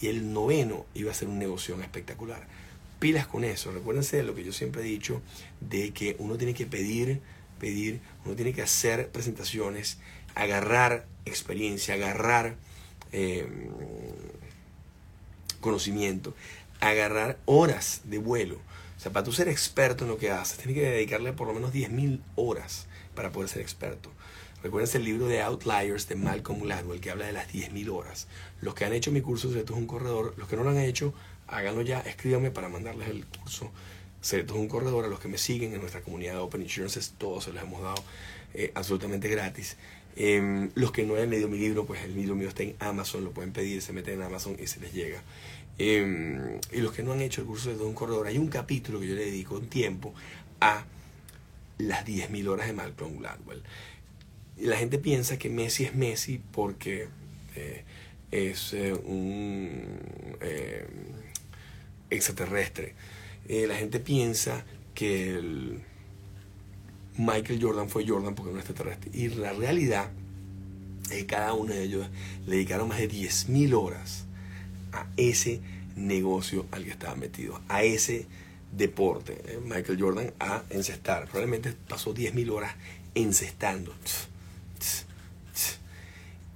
Y 0.00 0.08
el 0.08 0.32
noveno 0.32 0.86
iba 0.94 1.10
a 1.10 1.14
ser 1.14 1.28
un 1.28 1.38
negocio 1.38 1.80
espectacular. 1.80 2.46
Pilas 2.98 3.26
con 3.26 3.44
eso. 3.44 3.72
Recuérdense 3.72 4.16
de 4.16 4.22
lo 4.22 4.34
que 4.34 4.44
yo 4.44 4.52
siempre 4.52 4.82
he 4.82 4.84
dicho, 4.84 5.20
de 5.60 5.92
que 5.92 6.16
uno 6.18 6.36
tiene 6.36 6.54
que 6.54 6.66
pedir, 6.66 7.20
pedir, 7.58 8.00
uno 8.24 8.34
tiene 8.34 8.52
que 8.52 8.62
hacer 8.62 9.08
presentaciones, 9.10 9.98
agarrar 10.34 11.06
experiencia, 11.24 11.94
agarrar 11.94 12.56
em, 13.12 13.68
conocimiento, 15.60 16.34
agarrar 16.80 17.38
horas 17.44 18.02
de 18.04 18.18
vuelo. 18.18 18.56
O 18.96 19.00
sea, 19.00 19.12
para 19.12 19.24
tú 19.24 19.32
ser 19.32 19.48
experto 19.48 20.04
en 20.04 20.10
lo 20.10 20.18
que 20.18 20.30
haces, 20.30 20.58
tienes 20.58 20.74
que 20.74 20.90
dedicarle 20.90 21.32
por 21.32 21.46
lo 21.46 21.54
menos 21.54 21.72
10.000 21.72 22.20
horas 22.34 22.86
para 23.14 23.30
poder 23.30 23.48
ser 23.48 23.62
experto. 23.62 24.10
Recuerden 24.62 24.96
el 24.96 25.04
libro 25.04 25.28
de 25.28 25.40
Outliers 25.40 26.08
de 26.08 26.16
Malcolm 26.16 26.60
Gladwell 26.60 27.00
que 27.00 27.10
habla 27.10 27.26
de 27.26 27.32
las 27.32 27.52
10.000 27.52 27.90
horas. 27.90 28.26
Los 28.60 28.74
que 28.74 28.84
han 28.84 28.92
hecho 28.92 29.12
mi 29.12 29.20
curso 29.20 29.48
Secretos 29.48 29.76
es 29.76 29.80
un 29.80 29.86
corredor, 29.86 30.34
los 30.36 30.48
que 30.48 30.56
no 30.56 30.64
lo 30.64 30.70
han 30.70 30.78
hecho, 30.78 31.14
háganlo 31.46 31.82
ya, 31.82 32.00
escríbanme 32.00 32.50
para 32.50 32.68
mandarles 32.68 33.08
el 33.08 33.24
curso 33.24 33.70
Secretos 34.20 34.56
es 34.56 34.62
un 34.62 34.68
corredor. 34.68 35.04
A 35.04 35.08
los 35.08 35.20
que 35.20 35.28
me 35.28 35.38
siguen 35.38 35.74
en 35.74 35.80
nuestra 35.80 36.00
comunidad 36.00 36.32
de 36.32 36.38
Open 36.40 36.62
Insurances, 36.62 37.14
todos 37.18 37.44
se 37.44 37.52
los 37.52 37.62
hemos 37.62 37.82
dado 37.82 38.02
eh, 38.54 38.72
absolutamente 38.74 39.28
gratis. 39.28 39.76
Em, 40.16 40.70
los 40.74 40.90
que 40.90 41.04
no 41.04 41.14
han 41.14 41.30
leído 41.30 41.48
mi 41.48 41.58
libro, 41.58 41.86
pues 41.86 42.02
el 42.02 42.16
libro 42.16 42.34
mío 42.34 42.48
está 42.48 42.64
en 42.64 42.74
Amazon, 42.80 43.24
lo 43.24 43.30
pueden 43.30 43.52
pedir, 43.52 43.80
se 43.80 43.92
meten 43.92 44.14
en 44.14 44.22
Amazon 44.22 44.56
y 44.60 44.66
se 44.66 44.80
les 44.80 44.92
llega. 44.92 45.22
Em, 45.78 46.58
y 46.72 46.80
los 46.80 46.92
que 46.92 47.04
no 47.04 47.12
han 47.12 47.20
hecho 47.20 47.42
el 47.42 47.46
curso 47.46 47.72
de 47.72 47.84
un 47.84 47.94
corredor, 47.94 48.26
hay 48.26 48.38
un 48.38 48.48
capítulo 48.48 48.98
que 48.98 49.06
yo 49.06 49.14
le 49.14 49.26
dedico 49.26 49.54
un 49.54 49.68
tiempo 49.68 50.12
a 50.60 50.84
las 51.78 52.04
10.000 52.04 52.48
horas 52.48 52.66
de 52.66 52.72
Malcolm 52.72 53.18
Gladwell 53.18 53.62
la 54.60 54.76
gente 54.76 54.98
piensa 54.98 55.38
que 55.38 55.50
Messi 55.50 55.84
es 55.84 55.94
Messi 55.94 56.40
porque 56.52 57.08
eh, 57.54 57.84
es 58.30 58.72
eh, 58.72 58.92
un 58.92 59.98
eh, 60.40 60.86
extraterrestre. 62.10 62.94
la 63.48 63.76
gente 63.76 64.00
piensa 64.00 64.64
que 64.94 65.34
el 65.34 65.80
Michael 67.16 67.62
Jordan 67.62 67.88
fue 67.88 68.06
Jordan 68.06 68.34
porque 68.34 68.52
no 68.52 68.58
es 68.58 68.64
extraterrestre. 68.64 69.10
Y 69.14 69.28
la 69.28 69.52
realidad 69.52 70.10
es 71.04 71.18
que 71.18 71.26
cada 71.26 71.54
uno 71.54 71.72
de 71.72 71.82
ellos 71.82 72.06
le 72.46 72.56
dedicaron 72.56 72.88
más 72.88 72.98
de 72.98 73.08
10.000 73.08 73.74
horas 73.74 74.26
a 74.92 75.06
ese 75.16 75.60
negocio 75.96 76.66
al 76.70 76.84
que 76.84 76.90
estaba 76.90 77.16
metido, 77.16 77.60
a 77.68 77.82
ese 77.82 78.26
deporte. 78.72 79.58
Michael 79.64 80.00
Jordan 80.00 80.32
a 80.38 80.62
encestar. 80.70 81.24
Probablemente 81.24 81.74
pasó 81.88 82.14
10.000 82.14 82.50
horas 82.50 82.74
encestando. 83.14 83.94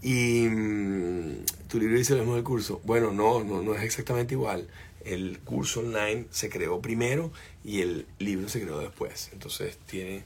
Y 0.03 0.49
mm, 0.49 1.45
tu 1.69 1.79
libro 1.79 1.97
dice 1.97 2.15
lo 2.15 2.21
mismo 2.21 2.35
del 2.35 2.45
curso. 2.45 2.81
Bueno, 2.85 3.13
no, 3.13 3.45
no, 3.45 3.63
no 3.63 3.75
es 3.75 3.83
exactamente 3.83 4.35
igual. 4.35 4.69
El 5.05 5.39
curso 5.41 5.81
online 5.81 6.27
se 6.31 6.51
creó 6.51 6.81
primero 6.81 7.33
y 7.65 7.81
el 7.81 8.07
libro 8.19 8.49
se 8.49 8.61
creó 8.61 8.79
después. 8.81 9.31
Entonces 9.33 9.79
tiene, 9.87 10.25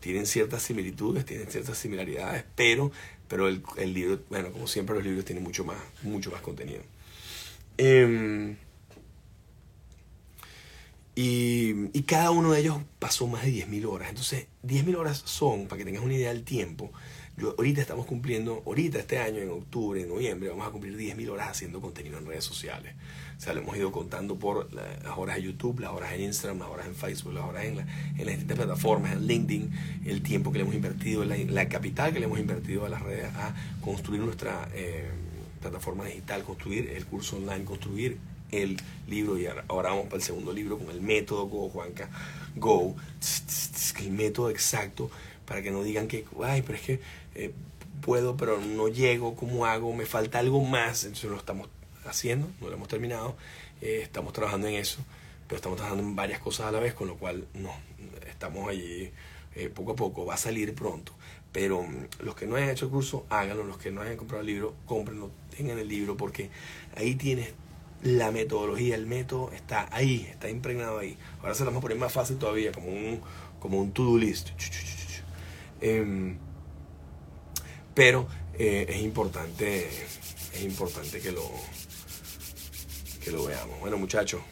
tienen 0.00 0.26
ciertas 0.26 0.62
similitudes, 0.62 1.24
tienen 1.24 1.48
ciertas 1.50 1.76
similaridades, 1.76 2.44
pero, 2.54 2.92
pero 3.28 3.48
el, 3.48 3.62
el 3.78 3.92
libro, 3.92 4.20
bueno, 4.30 4.52
como 4.52 4.68
siempre 4.68 4.94
los 4.94 5.04
libros 5.04 5.24
tienen 5.24 5.42
mucho 5.42 5.64
más, 5.64 5.78
mucho 6.02 6.30
más 6.30 6.40
contenido. 6.40 6.82
Em, 7.78 8.56
y, 11.14 11.98
y, 11.98 12.02
cada 12.02 12.30
uno 12.30 12.52
de 12.52 12.60
ellos 12.60 12.78
pasó 12.98 13.26
más 13.26 13.44
de 13.44 13.50
10.000 13.50 13.86
horas. 13.86 14.10
Entonces, 14.10 14.46
10.000 14.64 14.96
horas 14.96 15.22
son, 15.24 15.66
para 15.66 15.78
que 15.78 15.84
tengas 15.84 16.04
una 16.04 16.14
idea 16.14 16.28
del 16.28 16.44
tiempo, 16.44 16.92
yo, 17.36 17.54
ahorita 17.58 17.82
estamos 17.82 18.06
cumpliendo, 18.06 18.62
ahorita 18.64 18.98
este 18.98 19.18
año, 19.18 19.40
en 19.40 19.50
octubre, 19.50 20.00
en 20.00 20.08
noviembre, 20.08 20.48
vamos 20.48 20.66
a 20.66 20.70
cumplir 20.70 20.96
10.000 20.96 21.28
horas 21.28 21.48
haciendo 21.50 21.82
contenido 21.82 22.16
en 22.16 22.26
redes 22.26 22.44
sociales. 22.44 22.94
O 23.36 23.40
sea, 23.40 23.52
lo 23.52 23.60
hemos 23.60 23.76
ido 23.76 23.92
contando 23.92 24.36
por 24.36 24.72
las 24.72 25.18
horas 25.18 25.36
de 25.36 25.42
YouTube, 25.42 25.80
las 25.80 25.90
horas 25.90 26.12
en 26.14 26.22
Instagram, 26.22 26.60
las 26.60 26.68
horas 26.68 26.86
en 26.86 26.94
Facebook, 26.94 27.34
las 27.34 27.44
horas 27.44 27.66
en, 27.66 27.76
la, 27.76 27.82
en 27.82 28.24
las 28.24 28.36
distintas 28.36 28.56
plataformas, 28.56 29.12
en 29.12 29.26
LinkedIn, 29.26 29.70
el 30.06 30.22
tiempo 30.22 30.50
que 30.50 30.58
le 30.58 30.62
hemos 30.64 30.74
invertido, 30.74 31.24
la, 31.26 31.36
la 31.36 31.68
capital 31.68 32.14
que 32.14 32.20
le 32.20 32.24
hemos 32.24 32.40
invertido 32.40 32.86
a 32.86 32.88
las 32.88 33.02
redes, 33.02 33.26
a 33.34 33.54
construir 33.82 34.22
nuestra 34.22 34.68
eh, 34.72 35.10
plataforma 35.60 36.06
digital, 36.06 36.42
construir 36.42 36.88
el 36.88 37.04
curso 37.04 37.36
online, 37.36 37.64
construir 37.66 38.16
el 38.50 38.78
libro 39.08 39.38
y 39.38 39.46
ahora 39.46 39.90
vamos 39.90 40.04
para 40.04 40.16
el 40.16 40.22
segundo 40.22 40.52
libro 40.52 40.78
con 40.78 40.88
el 40.90 41.00
método 41.00 41.46
Go 41.48 41.68
Juanca 41.68 42.08
Go, 42.54 42.94
el 44.00 44.10
método 44.12 44.50
exacto 44.50 45.10
para 45.46 45.62
que 45.62 45.70
no 45.70 45.82
digan 45.82 46.08
que, 46.08 46.24
ay, 46.44 46.62
pero 46.62 46.74
es 46.74 46.84
que 46.84 47.00
eh, 47.36 47.52
puedo, 48.00 48.36
pero 48.36 48.58
no 48.58 48.88
llego, 48.88 49.36
¿cómo 49.36 49.66
hago? 49.66 49.92
Me 49.94 50.06
falta 50.06 50.38
algo 50.38 50.62
más. 50.62 51.04
Entonces 51.04 51.30
lo 51.30 51.36
estamos 51.36 51.68
haciendo, 52.06 52.48
no 52.60 52.68
lo 52.68 52.74
hemos 52.74 52.88
terminado, 52.88 53.36
eh, 53.80 54.00
estamos 54.02 54.32
trabajando 54.32 54.68
en 54.68 54.76
eso, 54.76 54.98
pero 55.46 55.56
estamos 55.56 55.76
trabajando 55.76 56.04
en 56.04 56.16
varias 56.16 56.40
cosas 56.40 56.66
a 56.66 56.72
la 56.72 56.80
vez, 56.80 56.94
con 56.94 57.08
lo 57.08 57.16
cual 57.16 57.46
no, 57.54 57.72
estamos 58.28 58.68
allí 58.68 59.10
eh, 59.54 59.68
poco 59.68 59.92
a 59.92 59.96
poco, 59.96 60.24
va 60.24 60.34
a 60.34 60.38
salir 60.38 60.74
pronto. 60.74 61.12
Pero 61.52 61.82
mm, 61.82 62.24
los 62.24 62.34
que 62.34 62.46
no 62.46 62.56
hayan 62.56 62.70
hecho 62.70 62.86
el 62.86 62.90
curso, 62.90 63.26
háganlo, 63.28 63.64
los 63.64 63.78
que 63.78 63.90
no 63.90 64.02
hayan 64.02 64.16
comprado 64.16 64.40
el 64.40 64.46
libro, 64.46 64.74
cómprenlo, 64.86 65.30
tengan 65.56 65.78
el 65.78 65.88
libro, 65.88 66.16
porque 66.16 66.50
ahí 66.96 67.16
tienes 67.16 67.52
la 68.02 68.30
metodología, 68.30 68.94
el 68.94 69.06
método 69.06 69.50
está 69.52 69.88
ahí, 69.90 70.26
está 70.30 70.48
impregnado 70.48 70.98
ahí. 70.98 71.18
Ahora 71.40 71.54
se 71.54 71.64
lo 71.64 71.70
vamos 71.70 71.80
a 71.80 71.82
poner 71.82 71.98
más 71.98 72.12
fácil 72.12 72.36
todavía, 72.36 72.72
como 72.72 72.88
un, 72.88 73.20
como 73.58 73.80
un 73.80 73.92
to-do 73.92 74.16
list. 74.18 74.50
Em, 75.80 76.38
pero 77.96 78.28
eh, 78.58 78.84
es 78.90 79.02
importante, 79.02 79.88
es 80.52 80.62
importante 80.62 81.18
que 81.18 81.32
lo, 81.32 81.50
que 83.24 83.30
lo 83.30 83.46
veamos. 83.46 83.80
Bueno, 83.80 83.96
muchachos, 83.96 84.42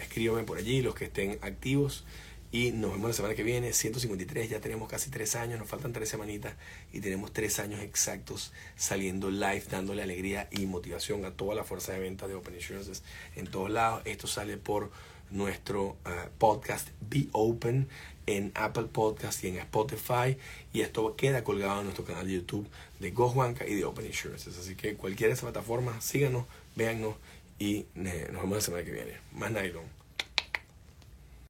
escríbanme 0.00 0.44
por 0.44 0.56
allí 0.56 0.80
los 0.80 0.94
que 0.94 1.04
estén 1.04 1.38
activos 1.42 2.06
y 2.50 2.72
nos 2.72 2.92
vemos 2.92 3.10
la 3.10 3.12
semana 3.12 3.34
que 3.34 3.42
viene. 3.42 3.74
153, 3.74 4.48
ya 4.48 4.60
tenemos 4.62 4.88
casi 4.88 5.10
tres 5.10 5.36
años, 5.36 5.58
nos 5.58 5.68
faltan 5.68 5.92
tres 5.92 6.08
semanitas 6.08 6.54
y 6.90 7.00
tenemos 7.00 7.34
tres 7.34 7.58
años 7.58 7.82
exactos 7.82 8.54
saliendo 8.76 9.30
live, 9.30 9.64
dándole 9.70 10.02
alegría 10.02 10.48
y 10.50 10.64
motivación 10.64 11.26
a 11.26 11.32
toda 11.32 11.54
la 11.54 11.64
fuerza 11.64 11.92
de 11.92 11.98
venta 11.98 12.26
de 12.26 12.34
Open 12.34 12.54
Insurances 12.54 13.02
en 13.34 13.46
todos 13.46 13.70
lados. 13.70 14.00
Esto 14.06 14.26
sale 14.26 14.56
por 14.56 14.90
nuestro 15.30 15.84
uh, 16.06 16.30
podcast 16.38 16.88
Be 17.02 17.26
Open 17.32 17.88
en 18.26 18.52
Apple 18.54 18.86
Podcast 18.92 19.42
y 19.44 19.48
en 19.48 19.56
Spotify. 19.58 20.36
Y 20.72 20.82
esto 20.82 21.16
queda 21.16 21.44
colgado 21.44 21.80
en 21.80 21.84
nuestro 21.84 22.04
canal 22.04 22.26
de 22.26 22.34
YouTube 22.34 22.68
de 23.00 23.10
GoJuanca 23.10 23.66
y 23.66 23.74
de 23.74 23.84
Open 23.84 24.06
Insurances. 24.06 24.58
Así 24.58 24.74
que 24.74 24.94
cualquiera 24.96 25.28
de 25.28 25.34
esas 25.34 25.50
plataformas, 25.50 26.04
síganos, 26.04 26.44
véannos 26.74 27.14
y 27.58 27.86
eh, 27.96 28.28
nos 28.32 28.42
vemos 28.42 28.56
la 28.56 28.60
semana 28.60 28.84
que 28.84 28.92
viene. 28.92 29.12
Más 29.32 29.50
nylon. 29.50 29.95